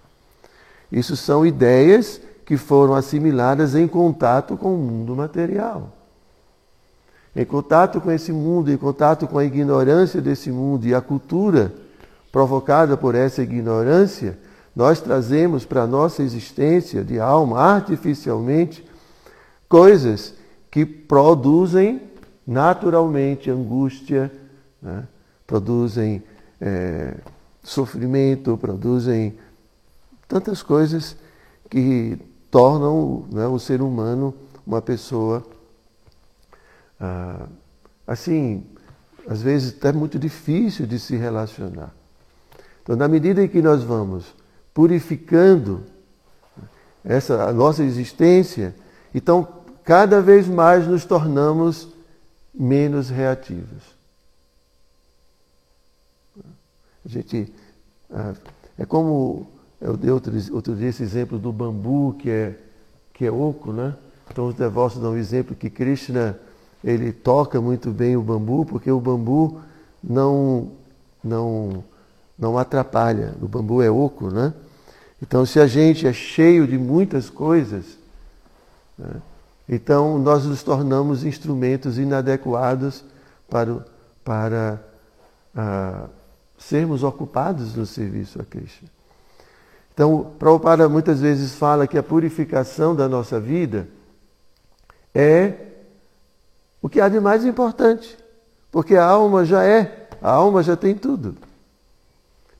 Isso 0.91 1.17
são 1.17 1.45
ideias 1.45 2.21
que 2.45 2.55
foram 2.55 2.93
assimiladas 2.93 3.73
em 3.73 3.87
contato 3.87 4.55
com 4.55 4.75
o 4.75 4.77
mundo 4.77 5.15
material. 5.15 5.89
Em 7.35 7.43
contato 7.43 7.99
com 7.99 8.11
esse 8.11 8.31
mundo, 8.31 8.71
em 8.71 8.77
contato 8.77 9.27
com 9.27 9.37
a 9.37 9.43
ignorância 9.43 10.21
desse 10.21 10.49
mundo 10.49 10.85
e 10.87 10.95
a 10.95 11.01
cultura 11.01 11.73
provocada 12.31 12.95
por 12.95 13.13
essa 13.13 13.41
ignorância, 13.41 14.37
nós 14.75 15.01
trazemos 15.01 15.65
para 15.65 15.83
a 15.83 15.87
nossa 15.87 16.23
existência 16.23 17.03
de 17.03 17.19
alma 17.19 17.59
artificialmente 17.59 18.85
coisas 19.67 20.33
que 20.71 20.85
produzem 20.85 22.01
naturalmente 22.45 23.49
angústia, 23.49 24.31
né? 24.81 25.03
produzem 25.47 26.23
é, 26.61 27.15
sofrimento, 27.63 28.57
produzem 28.57 29.37
tantas 30.27 30.61
coisas 30.61 31.15
que 31.69 32.17
tornam 32.49 33.25
né, 33.31 33.47
o 33.47 33.59
ser 33.59 33.81
humano 33.81 34.33
uma 34.65 34.81
pessoa 34.81 35.45
ah, 36.99 37.47
assim, 38.07 38.65
às 39.27 39.41
vezes 39.41 39.75
até 39.77 39.91
muito 39.91 40.19
difícil 40.19 40.85
de 40.85 40.99
se 40.99 41.15
relacionar. 41.15 41.93
Então, 42.83 42.95
na 42.95 43.07
medida 43.07 43.43
em 43.43 43.47
que 43.47 43.61
nós 43.61 43.83
vamos 43.83 44.25
purificando 44.73 45.83
essa 47.03 47.43
a 47.43 47.53
nossa 47.53 47.83
existência, 47.83 48.75
então 49.13 49.47
cada 49.83 50.21
vez 50.21 50.47
mais 50.47 50.87
nos 50.87 51.05
tornamos 51.05 51.87
menos 52.53 53.09
reativos. 53.09 53.95
A 57.05 57.09
gente. 57.09 57.53
Ah, 58.11 58.33
é 58.77 58.85
como. 58.85 59.47
Eu 59.79 59.95
dei 59.95 60.09
outro, 60.09 60.33
outro 60.53 60.75
dia 60.75 60.89
esse 60.89 61.03
exemplo 61.03 61.37
do 61.37 61.51
bambu, 61.51 62.15
que 62.17 62.29
é, 62.29 62.55
que 63.13 63.25
é 63.25 63.31
oco, 63.31 63.71
né? 63.71 63.93
Então 64.31 64.47
os 64.47 64.55
devotos 64.55 64.99
dão 64.99 65.13
o 65.13 65.17
exemplo 65.17 65.55
que 65.55 65.69
Krishna 65.69 66.39
ele 66.85 67.11
toca 67.11 67.59
muito 67.59 67.89
bem 67.89 68.15
o 68.15 68.21
bambu, 68.21 68.63
porque 68.63 68.91
o 68.91 68.99
bambu 68.99 69.59
não, 70.03 70.69
não, 71.23 71.83
não 72.37 72.59
atrapalha. 72.59 73.33
O 73.41 73.47
bambu 73.47 73.81
é 73.81 73.89
oco, 73.89 74.29
né? 74.29 74.53
Então, 75.19 75.43
se 75.47 75.59
a 75.59 75.65
gente 75.65 76.05
é 76.05 76.13
cheio 76.13 76.67
de 76.67 76.77
muitas 76.77 77.27
coisas, 77.27 77.97
né? 78.95 79.19
então 79.67 80.19
nós 80.19 80.45
nos 80.45 80.61
tornamos 80.61 81.23
instrumentos 81.23 81.97
inadequados 81.97 83.03
para, 83.49 83.83
para 84.23 84.79
a, 85.55 86.05
sermos 86.59 87.01
ocupados 87.01 87.75
no 87.75 87.87
serviço 87.87 88.39
a 88.39 88.45
Cristo. 88.45 88.85
Então, 89.91 90.33
Prabhupada 90.37 90.87
muitas 90.87 91.19
vezes 91.21 91.55
fala 91.55 91.87
que 91.87 91.97
a 91.97 92.03
purificação 92.03 92.95
da 92.95 93.09
nossa 93.09 93.39
vida 93.39 93.87
é 95.15 95.74
o 96.81 96.89
que 96.89 97.01
há 97.01 97.09
de 97.09 97.19
mais 97.19 97.45
importante, 97.45 98.17
porque 98.71 98.95
a 98.95 99.05
alma 99.05 99.45
já 99.45 99.63
é 99.63 100.05
a 100.21 100.31
alma 100.31 100.63
já 100.63 100.75
tem 100.75 100.95
tudo. 100.95 101.35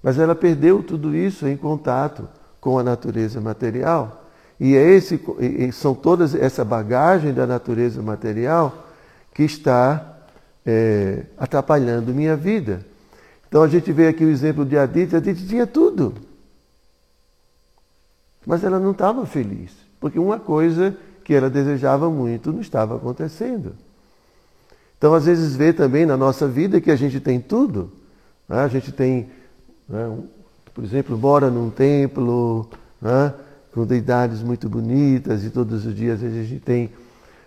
Mas 0.04 0.20
ela 0.20 0.36
perdeu 0.36 0.84
tudo 0.84 1.16
isso 1.16 1.48
em 1.48 1.58
contato 1.58 2.30
com 2.62 2.78
a 2.78 2.84
natureza 2.84 3.42
material. 3.42 4.24
E, 4.60 4.76
é 4.76 4.90
esse, 4.92 5.20
e 5.40 5.72
são 5.72 5.96
todas 5.96 6.36
essa 6.36 6.64
bagagem 6.64 7.34
da 7.34 7.48
natureza 7.48 8.04
material 8.04 8.86
que 9.34 9.42
está 9.44 10.20
é, 10.64 11.24
atrapalhando 11.38 12.14
minha 12.14 12.36
vida. 12.36 12.86
Então 13.48 13.64
a 13.64 13.68
gente 13.68 13.92
vê 13.92 14.08
aqui 14.08 14.24
o 14.24 14.30
exemplo 14.30 14.64
de 14.64 14.78
Aditi. 14.78 15.16
Aditi 15.16 15.48
tinha 15.48 15.66
tudo. 15.66 16.14
Mas 18.46 18.64
ela 18.64 18.80
não 18.80 18.92
estava 18.92 19.26
feliz. 19.26 19.72
Porque 20.00 20.20
uma 20.20 20.40
coisa 20.40 20.96
que 21.24 21.34
ela 21.34 21.50
desejava 21.50 22.10
muito 22.12 22.54
não 22.54 22.62
estava 22.62 22.96
acontecendo. 22.96 23.74
Então, 24.98 25.14
às 25.14 25.26
vezes, 25.26 25.56
vê 25.56 25.74
também 25.74 26.06
na 26.06 26.16
nossa 26.16 26.48
vida 26.48 26.80
que 26.80 26.90
a 26.90 26.96
gente 26.96 27.20
tem 27.20 27.40
tudo. 27.40 27.92
Né? 28.48 28.60
A 28.60 28.68
gente 28.68 28.92
tem, 28.92 29.30
né, 29.88 30.18
por 30.74 30.84
exemplo, 30.84 31.18
mora 31.18 31.50
num 31.50 31.70
templo, 31.70 32.70
né, 33.02 33.34
com 33.74 33.86
deidades 33.86 34.42
muito 34.42 34.70
bonitas, 34.70 35.44
e 35.44 35.50
todos 35.50 35.86
os 35.86 35.96
dias 35.96 36.24
a 36.24 36.30
gente 36.30 36.60
tem, 36.60 36.90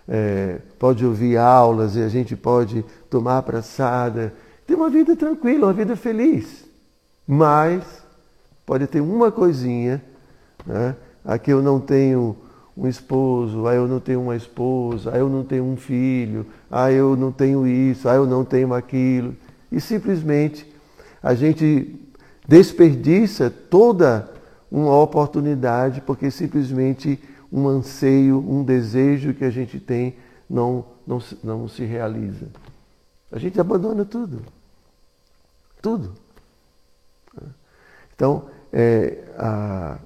é, 0.07 0.59
pode 0.77 1.05
ouvir 1.05 1.37
aulas 1.37 1.95
e 1.95 2.01
a 2.01 2.07
gente 2.07 2.35
pode 2.35 2.85
tomar 3.09 3.41
praçada. 3.41 4.33
Tem 4.65 4.75
uma 4.75 4.89
vida 4.89 5.15
tranquila, 5.15 5.67
uma 5.67 5.73
vida 5.73 5.95
feliz. 5.95 6.65
Mas 7.27 7.83
pode 8.65 8.85
ter 8.87 9.01
uma 9.01 9.31
coisinha, 9.31 10.01
né, 10.65 10.95
a 11.25 11.37
que 11.37 11.51
eu 11.51 11.61
não 11.61 11.79
tenho 11.79 12.35
um 12.79 12.87
esposo, 12.87 13.67
aí 13.67 13.75
eu 13.75 13.87
não 13.87 13.99
tenho 13.99 14.21
uma 14.21 14.37
esposa, 14.37 15.11
aí 15.11 15.19
eu 15.19 15.27
não 15.27 15.43
tenho 15.43 15.65
um 15.65 15.75
filho, 15.75 16.45
aí 16.71 16.95
eu 16.95 17.17
não 17.17 17.29
tenho 17.29 17.67
isso, 17.67 18.07
aí 18.07 18.15
eu 18.15 18.25
não 18.25 18.45
tenho 18.45 18.73
aquilo. 18.73 19.35
E 19.69 19.81
simplesmente 19.81 20.65
a 21.21 21.35
gente 21.35 21.93
desperdiça 22.47 23.49
toda 23.49 24.31
uma 24.71 24.97
oportunidade 24.97 25.99
porque 26.01 26.31
simplesmente 26.31 27.19
um 27.51 27.67
anseio, 27.67 28.39
um 28.39 28.63
desejo 28.63 29.33
que 29.33 29.43
a 29.43 29.49
gente 29.49 29.77
tem 29.77 30.15
não, 30.49 30.85
não, 31.05 31.21
não 31.43 31.67
se 31.67 31.83
realiza. 31.83 32.47
A 33.29 33.37
gente 33.37 33.59
abandona 33.59 34.05
tudo. 34.05 34.41
Tudo. 35.81 36.13
Então, 38.15 38.45
é, 38.71 39.17
a, 39.37 39.97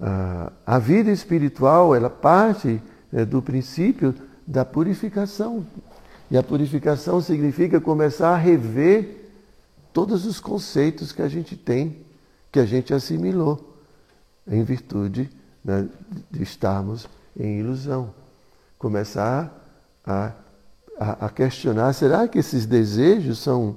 a, 0.00 0.52
a 0.66 0.78
vida 0.78 1.10
espiritual, 1.10 1.94
ela 1.94 2.10
parte 2.10 2.80
é, 3.12 3.24
do 3.24 3.42
princípio 3.42 4.14
da 4.46 4.64
purificação. 4.64 5.66
E 6.30 6.36
a 6.36 6.42
purificação 6.42 7.20
significa 7.20 7.80
começar 7.80 8.30
a 8.30 8.36
rever 8.36 9.30
todos 9.92 10.26
os 10.26 10.38
conceitos 10.38 11.10
que 11.10 11.22
a 11.22 11.28
gente 11.28 11.56
tem, 11.56 11.96
que 12.52 12.60
a 12.60 12.66
gente 12.66 12.92
assimilou, 12.94 13.76
em 14.46 14.62
virtude 14.62 15.30
né, 15.64 15.88
de 16.30 16.42
estarmos 16.42 17.08
em 17.38 17.58
ilusão. 17.58 18.14
Começar 18.78 19.52
a, 20.06 20.32
a, 20.98 21.26
a, 21.26 21.28
questionar: 21.28 21.92
será 21.92 22.28
que 22.28 22.38
esses 22.38 22.64
desejos 22.64 23.38
são, 23.38 23.76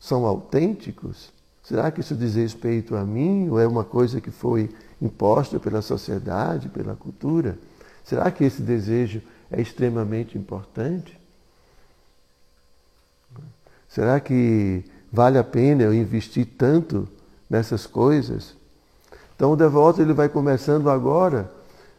são 0.00 0.26
autênticos? 0.26 1.30
Será 1.68 1.90
que 1.90 2.00
isso 2.00 2.14
diz 2.14 2.34
respeito 2.34 2.96
a 2.96 3.04
mim 3.04 3.50
ou 3.50 3.60
é 3.60 3.66
uma 3.66 3.84
coisa 3.84 4.22
que 4.22 4.30
foi 4.30 4.74
imposta 5.02 5.60
pela 5.60 5.82
sociedade, 5.82 6.70
pela 6.70 6.96
cultura? 6.96 7.58
Será 8.02 8.30
que 8.30 8.42
esse 8.42 8.62
desejo 8.62 9.20
é 9.50 9.60
extremamente 9.60 10.38
importante? 10.38 11.20
Será 13.86 14.18
que 14.18 14.82
vale 15.12 15.36
a 15.36 15.44
pena 15.44 15.82
eu 15.82 15.92
investir 15.92 16.48
tanto 16.56 17.06
nessas 17.50 17.86
coisas? 17.86 18.54
Então 19.36 19.52
o 19.52 19.56
devoto 19.56 20.00
ele 20.00 20.14
vai 20.14 20.30
começando 20.30 20.88
agora, 20.88 21.52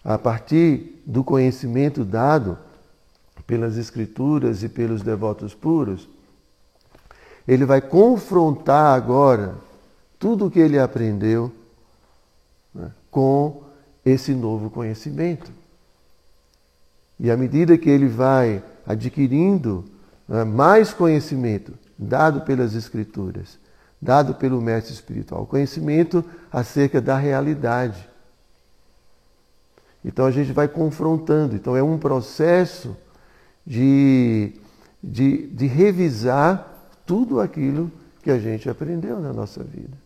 a 0.03 0.17
partir 0.17 0.99
do 1.05 1.23
conhecimento 1.23 2.03
dado 2.03 2.57
pelas 3.45 3.77
escrituras 3.77 4.63
e 4.63 4.69
pelos 4.69 5.03
devotos 5.03 5.53
puros, 5.53 6.07
ele 7.49 7.65
vai 7.65 7.81
confrontar 7.81 8.95
agora 8.95 9.55
tudo 10.19 10.45
o 10.45 10.51
que 10.51 10.59
ele 10.59 10.77
aprendeu 10.77 11.51
né, 12.71 12.91
com 13.09 13.63
esse 14.05 14.35
novo 14.35 14.69
conhecimento. 14.69 15.51
E 17.19 17.31
à 17.31 17.35
medida 17.35 17.75
que 17.75 17.89
ele 17.89 18.07
vai 18.07 18.61
adquirindo 18.85 19.83
né, 20.27 20.43
mais 20.43 20.93
conhecimento, 20.93 21.73
dado 21.97 22.41
pelas 22.41 22.75
Escrituras, 22.75 23.57
dado 23.99 24.35
pelo 24.35 24.61
mestre 24.61 24.93
espiritual, 24.93 25.47
conhecimento 25.47 26.23
acerca 26.51 27.01
da 27.01 27.17
realidade. 27.17 28.07
Então 30.05 30.27
a 30.27 30.31
gente 30.31 30.51
vai 30.51 30.67
confrontando. 30.67 31.55
Então 31.55 31.75
é 31.75 31.81
um 31.81 31.97
processo 31.97 32.95
de, 33.65 34.53
de, 35.03 35.47
de 35.47 35.65
revisar 35.65 36.75
tudo 37.09 37.41
aquilo 37.41 37.91
que 38.21 38.29
a 38.29 38.37
gente 38.37 38.69
aprendeu 38.69 39.19
na 39.19 39.33
nossa 39.33 39.63
vida. 39.63 39.97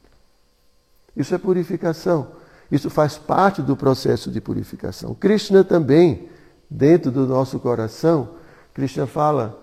Isso 1.18 1.36
é 1.36 1.38
purificação. 1.38 2.30
Isso 2.72 2.89
faz 2.89 3.18
parte 3.18 3.62
do 3.62 3.76
processo 3.76 4.32
de 4.32 4.39
purificação. 4.39 5.13
Krishna 5.13 5.66
também, 5.66 6.30
dentro 6.70 7.12
do 7.12 7.28
nosso 7.28 7.60
coração, 7.60 8.30
Krishna 8.74 9.06
fala 9.06 9.60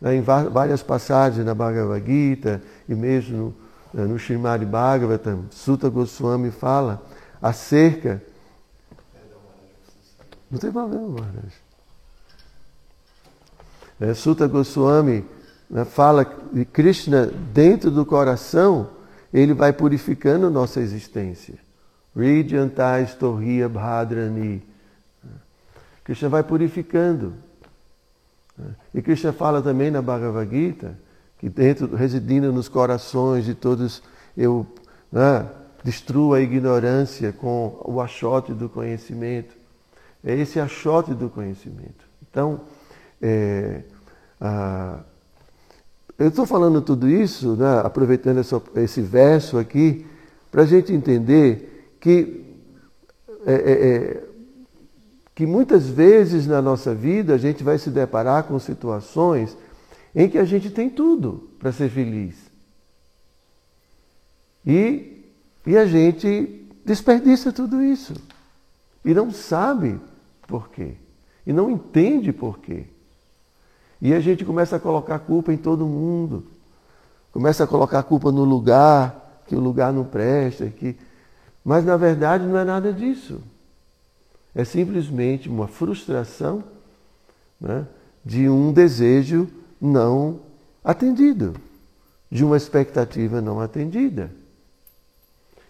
né, 0.00 0.16
em 0.16 0.22
várias 0.22 0.82
passagens 0.82 1.44
na 1.44 1.54
Bhagavad 1.54 2.02
Gita 2.06 2.62
e 2.88 2.94
mesmo 2.94 3.54
no, 3.92 4.08
no 4.08 4.16
Srimad 4.16 4.64
Bhagavatam, 4.64 5.44
Sutta 5.50 5.90
Goswami 5.90 6.50
fala 6.50 7.02
acerca. 7.42 8.22
Não 10.50 10.58
tem 10.58 10.72
problema, 10.72 11.06
Maharaj. 11.06 11.52
É, 14.00 14.14
Sutta 14.14 14.46
Goswami 14.46 15.16
né, 15.18 15.37
fala 15.84 16.24
de 16.52 16.64
Krishna 16.64 17.26
dentro 17.26 17.90
do 17.90 18.04
coração, 18.06 18.88
ele 19.32 19.52
vai 19.52 19.72
purificando 19.72 20.50
nossa 20.50 20.80
existência. 20.80 21.54
Ridyantais 22.16 23.14
Torria 23.14 23.68
Bhadrani. 23.68 24.62
Krishna 26.04 26.28
vai 26.28 26.42
purificando. 26.42 27.34
E 28.94 29.02
Krishna 29.02 29.32
fala 29.32 29.62
também 29.62 29.90
na 29.90 30.02
Bhagavad 30.02 30.50
Gita 30.50 30.96
que 31.38 31.48
dentro, 31.48 31.94
residindo 31.94 32.52
nos 32.52 32.68
corações 32.68 33.44
de 33.44 33.54
todos, 33.54 34.02
eu 34.36 34.66
né, 35.10 35.46
destruo 35.84 36.34
a 36.34 36.40
ignorância 36.40 37.32
com 37.32 37.80
o 37.84 38.00
achote 38.00 38.52
do 38.52 38.68
conhecimento. 38.68 39.54
É 40.24 40.34
esse 40.34 40.58
achote 40.58 41.14
do 41.14 41.30
conhecimento. 41.30 42.04
Então, 42.28 42.60
é, 43.22 43.82
eu 46.18 46.28
estou 46.28 46.44
falando 46.44 46.82
tudo 46.82 47.08
isso, 47.08 47.54
né, 47.54 47.80
aproveitando 47.84 48.38
essa, 48.38 48.60
esse 48.76 49.00
verso 49.00 49.56
aqui, 49.56 50.04
para 50.50 50.62
a 50.62 50.66
gente 50.66 50.92
entender 50.92 51.94
que, 52.00 52.44
é, 53.46 53.52
é, 53.52 53.88
é, 53.88 54.24
que 55.34 55.46
muitas 55.46 55.88
vezes 55.88 56.46
na 56.46 56.60
nossa 56.60 56.92
vida 56.92 57.34
a 57.34 57.38
gente 57.38 57.62
vai 57.62 57.78
se 57.78 57.90
deparar 57.90 58.44
com 58.44 58.58
situações 58.58 59.56
em 60.14 60.28
que 60.28 60.38
a 60.38 60.44
gente 60.44 60.70
tem 60.70 60.90
tudo 60.90 61.48
para 61.60 61.70
ser 61.70 61.88
feliz. 61.88 62.34
E, 64.66 65.22
e 65.64 65.76
a 65.76 65.86
gente 65.86 66.66
desperdiça 66.84 67.52
tudo 67.52 67.80
isso. 67.80 68.14
E 69.04 69.14
não 69.14 69.30
sabe 69.30 70.00
por 70.46 70.68
quê. 70.70 70.94
E 71.46 71.52
não 71.52 71.70
entende 71.70 72.32
por 72.32 72.58
quê. 72.58 72.84
E 74.00 74.14
a 74.14 74.20
gente 74.20 74.44
começa 74.44 74.76
a 74.76 74.80
colocar 74.80 75.18
culpa 75.18 75.52
em 75.52 75.56
todo 75.56 75.86
mundo. 75.86 76.44
Começa 77.32 77.64
a 77.64 77.66
colocar 77.66 78.02
culpa 78.02 78.30
no 78.30 78.44
lugar, 78.44 79.42
que 79.46 79.56
o 79.56 79.60
lugar 79.60 79.92
não 79.92 80.04
presta, 80.04 80.66
que 80.66 80.96
mas 81.64 81.84
na 81.84 81.96
verdade 81.96 82.46
não 82.46 82.56
é 82.56 82.64
nada 82.64 82.92
disso. 82.92 83.40
É 84.54 84.64
simplesmente 84.64 85.48
uma 85.48 85.68
frustração 85.68 86.64
né, 87.60 87.86
de 88.24 88.48
um 88.48 88.72
desejo 88.72 89.48
não 89.80 90.40
atendido, 90.82 91.54
de 92.30 92.42
uma 92.44 92.56
expectativa 92.56 93.40
não 93.40 93.60
atendida. 93.60 94.30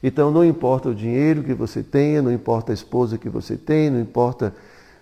Então 0.00 0.30
não 0.30 0.44
importa 0.44 0.88
o 0.88 0.94
dinheiro 0.94 1.42
que 1.42 1.52
você 1.52 1.82
tenha, 1.82 2.22
não 2.22 2.32
importa 2.32 2.70
a 2.70 2.74
esposa 2.74 3.18
que 3.18 3.28
você 3.28 3.56
tem, 3.56 3.90
não 3.90 4.00
importa 4.00 4.54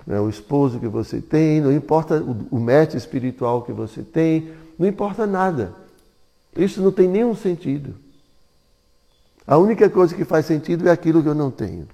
né, 0.06 0.20
o 0.20 0.28
esposo 0.28 0.78
que 0.78 0.86
você 0.86 1.20
tem, 1.20 1.60
não 1.60 1.72
importa 1.72 2.22
o, 2.22 2.56
o 2.56 2.60
mestre 2.60 2.96
espiritual 2.96 3.62
que 3.62 3.72
você 3.72 4.02
tem, 4.02 4.52
não 4.78 4.86
importa 4.86 5.26
nada. 5.26 5.74
Isso 6.56 6.80
não 6.80 6.92
tem 6.92 7.08
nenhum 7.08 7.34
sentido. 7.34 7.94
A 9.46 9.58
única 9.58 9.90
coisa 9.90 10.14
que 10.14 10.24
faz 10.24 10.46
sentido 10.46 10.88
é 10.88 10.92
aquilo 10.92 11.22
que 11.22 11.28
eu 11.28 11.34
não 11.34 11.50
tenho. 11.50 11.88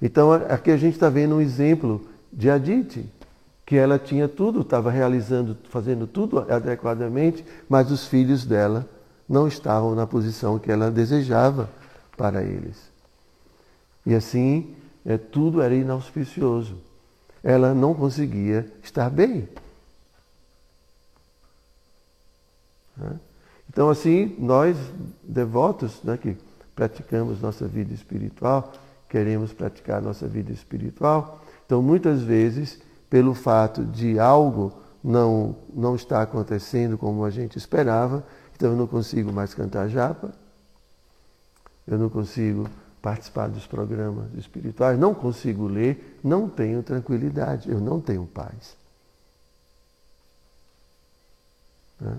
Então 0.00 0.32
aqui 0.32 0.70
a 0.70 0.76
gente 0.76 0.94
está 0.94 1.08
vendo 1.08 1.36
um 1.36 1.40
exemplo 1.40 2.06
de 2.32 2.50
Aditi. 2.50 3.06
que 3.64 3.76
ela 3.76 3.98
tinha 3.98 4.28
tudo, 4.28 4.60
estava 4.60 4.90
realizando, 4.90 5.56
fazendo 5.70 6.06
tudo 6.06 6.40
adequadamente, 6.40 7.44
mas 7.68 7.90
os 7.90 8.06
filhos 8.06 8.44
dela 8.44 8.86
não 9.28 9.48
estavam 9.48 9.94
na 9.94 10.06
posição 10.06 10.58
que 10.58 10.70
ela 10.70 10.90
desejava 10.90 11.70
para 12.16 12.42
eles. 12.42 12.76
E 14.04 14.14
assim, 14.14 14.74
é, 15.04 15.16
tudo 15.18 15.60
era 15.60 15.74
inauspicioso. 15.74 16.76
Ela 17.42 17.74
não 17.74 17.94
conseguia 17.94 18.70
estar 18.82 19.10
bem. 19.10 19.48
Né? 22.96 23.18
Então, 23.68 23.88
assim, 23.88 24.36
nós, 24.38 24.76
devotos, 25.22 26.02
né, 26.02 26.16
que 26.16 26.36
praticamos 26.74 27.40
nossa 27.40 27.66
vida 27.66 27.92
espiritual, 27.92 28.72
queremos 29.08 29.52
praticar 29.52 30.00
nossa 30.00 30.26
vida 30.26 30.52
espiritual, 30.52 31.42
então 31.66 31.82
muitas 31.82 32.22
vezes, 32.22 32.80
pelo 33.10 33.34
fato 33.34 33.84
de 33.84 34.18
algo 34.18 34.72
não, 35.02 35.56
não 35.72 35.94
estar 35.94 36.22
acontecendo 36.22 36.96
como 36.96 37.24
a 37.24 37.30
gente 37.30 37.58
esperava, 37.58 38.24
então 38.54 38.70
eu 38.70 38.76
não 38.76 38.86
consigo 38.86 39.32
mais 39.32 39.52
cantar 39.52 39.88
japa, 39.88 40.32
eu 41.86 41.98
não 41.98 42.08
consigo 42.08 42.68
participar 43.02 43.48
dos 43.48 43.66
programas 43.66 44.32
espirituais, 44.38 44.96
não 44.96 45.12
consigo 45.12 45.66
ler, 45.66 46.18
não 46.22 46.48
tenho 46.48 46.82
tranquilidade, 46.84 47.68
eu 47.68 47.80
não 47.80 48.00
tenho 48.00 48.24
paz. 48.24 48.76
Né? 52.00 52.16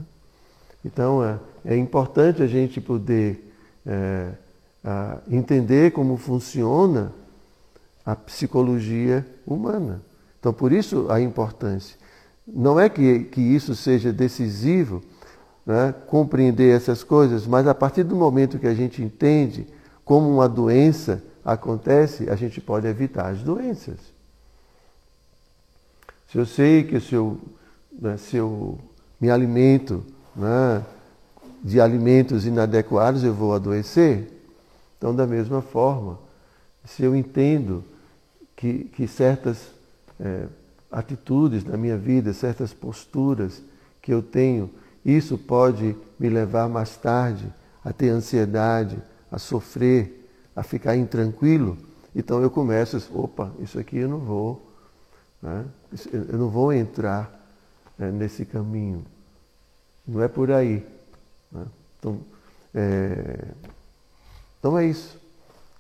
Então 0.84 1.24
é, 1.24 1.40
é, 1.64 1.78
importante 1.78 2.44
a 2.44 2.48
gente 2.48 2.82
poder 2.82 3.54
é, 3.86 4.32
entender 5.30 5.92
como 5.94 6.18
funciona 6.18 7.14
a 8.06 8.14
psicologia 8.14 9.26
humana. 9.48 10.02
Então 10.38 10.52
por 10.52 10.74
isso 10.74 11.10
a 11.10 11.22
importância. 11.22 11.98
Não 12.46 12.78
é 12.78 12.90
que, 12.90 13.24
que 13.26 13.40
isso 13.40 13.74
seja 13.74 14.12
decisivo, 14.12 15.02
né, 15.66 15.96
compreender 16.08 16.76
essas 16.76 17.02
coisas, 17.02 17.48
mas 17.48 17.66
a 17.68 17.74
partir 17.74 18.04
do 18.04 18.18
momento 18.18 18.60
que 18.60 18.68
a 18.68 18.74
gente 18.74 19.02
entende 19.02 19.66
como 20.06 20.30
uma 20.30 20.50
doença 20.50 21.22
acontece, 21.44 22.30
a 22.30 22.36
gente 22.36 22.60
pode 22.62 22.88
evitar 22.88 23.28
as 23.30 23.40
doenças. 23.40 23.98
Se 26.32 26.38
eu 26.38 26.46
sei 26.46 26.84
que 26.84 27.00
se 27.00 27.14
eu, 27.14 27.38
né, 27.92 28.18
se 28.18 28.38
eu 28.38 28.80
me 29.20 29.30
alimento 29.30 30.04
né, 30.36 30.84
de 31.64 31.80
alimentos 31.80 32.46
inadequados, 32.46 33.24
eu 33.24 33.34
vou 33.34 33.54
adoecer. 33.54 34.30
Então, 34.98 35.16
da 35.16 35.28
mesma 35.28 35.62
forma, 35.62 36.18
se 36.86 37.04
eu 37.04 37.16
entendo 37.16 37.84
que, 38.56 38.86
que 38.96 39.08
certas 39.08 39.68
é, 40.20 40.48
atitudes 40.92 41.64
na 41.64 41.78
minha 41.78 41.98
vida, 41.98 42.34
certas 42.34 42.74
posturas 42.74 43.62
que 44.02 44.14
eu 44.14 44.22
tenho, 44.22 44.70
isso 45.06 45.38
pode 45.38 45.96
me 46.20 46.30
levar 46.30 46.68
mais 46.68 46.96
tarde 46.96 47.46
a 47.84 47.92
ter 47.92 48.10
ansiedade, 48.10 48.98
a 49.34 49.40
sofrer, 49.40 50.30
a 50.56 50.62
ficar 50.62 50.96
intranquilo. 50.96 51.76
Então 52.16 52.40
eu 52.40 52.52
começo, 52.52 53.04
opa, 53.12 53.52
isso 53.60 53.80
aqui 53.80 53.98
eu 53.98 54.08
não 54.08 54.20
vou, 54.20 54.72
né? 55.42 55.66
eu 56.14 56.38
não 56.38 56.50
vou 56.50 56.72
entrar 56.72 57.34
né, 57.98 58.12
nesse 58.12 58.46
caminho. 58.46 59.04
Não 60.08 60.22
é 60.22 60.28
por 60.28 60.52
aí. 60.52 60.86
Né? 61.52 61.66
Então, 61.98 62.20
é... 62.76 63.48
então 64.60 64.78
é 64.78 64.86
isso. 64.86 65.18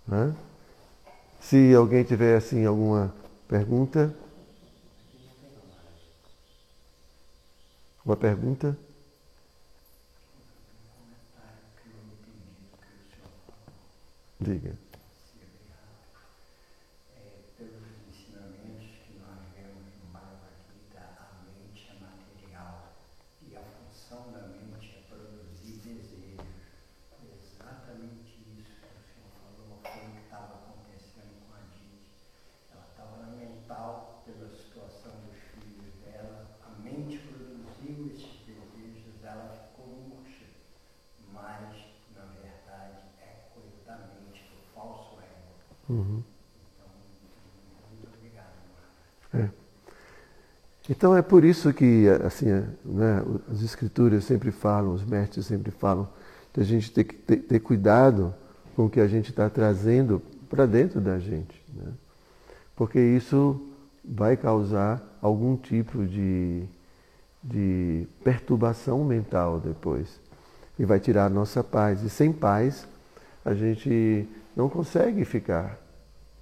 Né? 0.08 0.34
Se 1.39 1.76
alguém 1.76 2.04
tiver 2.04 2.36
assim 2.36 2.66
alguma 2.66 3.13
pergunta. 3.48 4.12
Uma 8.04 8.18
pergunta? 8.18 8.76
lege. 14.47 14.77
Então 50.89 51.15
é 51.15 51.22
por 51.22 51.46
isso 51.46 51.74
que 51.74 52.08
assim, 52.26 52.48
né, 52.84 53.24
as 53.52 53.62
escrituras 53.62 54.26
sempre 54.26 54.52
falam, 54.52 54.93
os 54.93 55.04
mestres 55.04 55.46
sempre 55.46 55.72
falam, 55.72 56.08
que 56.54 56.60
a 56.60 56.63
gente 56.63 56.91
tem 56.91 57.04
que 57.04 57.15
ter, 57.15 57.38
ter 57.38 57.60
cuidado 57.60 58.34
com 58.76 58.86
o 58.86 58.89
que 58.89 59.00
a 59.00 59.08
gente 59.08 59.30
está 59.30 59.50
trazendo 59.50 60.22
para 60.50 60.65
dentro 60.65 61.00
da 61.00 61.17
gente. 61.19 61.63
Né? 61.74 61.91
Porque 62.76 63.00
isso 63.00 63.60
vai 64.04 64.36
causar 64.36 65.02
algum 65.22 65.56
tipo 65.56 66.06
de, 66.06 66.63
de 67.41 68.06
perturbação 68.24 69.04
mental 69.06 69.60
depois. 69.60 70.19
E 70.78 70.86
vai 70.86 71.00
tirar 71.00 71.26
a 71.26 71.30
nossa 71.30 71.63
paz. 71.63 72.04
E 72.04 72.10
sem 72.10 72.34
paz, 72.34 72.86
a 73.46 73.54
gente 73.54 74.28
não 74.56 74.67
consegue 74.67 75.24
ficar, 75.24 75.80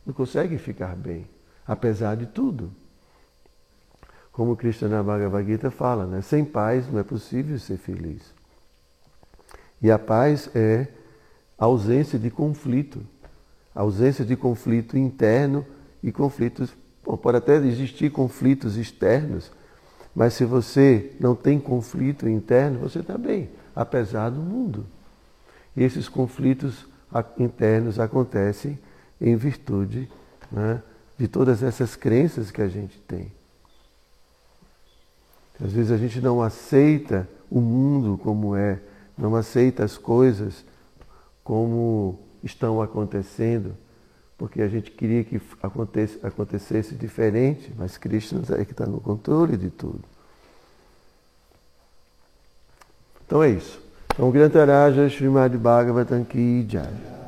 não 0.05 0.13
consegue 0.13 0.57
ficar 0.57 0.95
bem, 0.95 1.27
apesar 1.67 2.15
de 2.15 2.25
tudo. 2.25 2.71
Como 4.31 4.55
Krishna 4.55 4.87
na 4.87 5.03
Bhagavad 5.03 5.45
Gita 5.45 5.69
fala, 5.69 6.05
né? 6.05 6.21
sem 6.21 6.45
paz 6.45 6.89
não 6.91 6.99
é 6.99 7.03
possível 7.03 7.59
ser 7.59 7.77
feliz. 7.77 8.21
E 9.81 9.91
a 9.91 9.99
paz 9.99 10.49
é 10.55 10.87
a 11.57 11.65
ausência 11.65 12.17
de 12.17 12.29
conflito, 12.29 13.01
ausência 13.75 14.23
de 14.23 14.35
conflito 14.35 14.97
interno 14.97 15.65
e 16.01 16.11
conflitos. 16.11 16.73
Bom, 17.03 17.17
pode 17.17 17.37
até 17.37 17.55
existir 17.57 18.11
conflitos 18.11 18.77
externos, 18.77 19.51
mas 20.15 20.33
se 20.33 20.45
você 20.45 21.11
não 21.19 21.35
tem 21.35 21.59
conflito 21.59 22.27
interno, 22.27 22.79
você 22.79 22.99
está 22.99 23.17
bem, 23.17 23.49
apesar 23.75 24.29
do 24.29 24.39
mundo. 24.39 24.85
E 25.75 25.83
esses 25.83 26.07
conflitos 26.07 26.85
internos 27.37 27.99
acontecem 27.99 28.77
em 29.19 29.35
virtude 29.35 30.09
né, 30.51 30.81
de 31.17 31.27
todas 31.27 31.63
essas 31.63 31.95
crenças 31.95 32.51
que 32.51 32.61
a 32.61 32.67
gente 32.67 32.97
tem. 32.99 33.31
Às 35.63 35.71
vezes 35.71 35.91
a 35.91 35.97
gente 35.97 36.19
não 36.19 36.41
aceita 36.41 37.27
o 37.49 37.61
mundo 37.61 38.17
como 38.17 38.55
é, 38.55 38.79
não 39.17 39.35
aceita 39.35 39.83
as 39.83 39.97
coisas 39.97 40.65
como 41.43 42.19
estão 42.43 42.81
acontecendo, 42.81 43.75
porque 44.37 44.61
a 44.61 44.67
gente 44.67 44.89
queria 44.89 45.23
que 45.23 45.39
acontecesse, 45.61 46.25
acontecesse 46.25 46.95
diferente, 46.95 47.71
mas 47.77 47.97
Krishna 47.97 48.41
é 48.57 48.65
que 48.65 48.71
está 48.71 48.85
no 48.85 48.99
controle 48.99 49.55
de 49.55 49.69
tudo. 49.69 50.03
Então 53.25 53.43
é 53.43 53.49
isso. 53.49 53.79
Então, 54.13 54.29
Grantaraja 54.31 55.07
Srimad 55.07 55.55
Bhagavatam 55.57 56.23
Ki 56.25 56.65
Jai. 56.67 57.20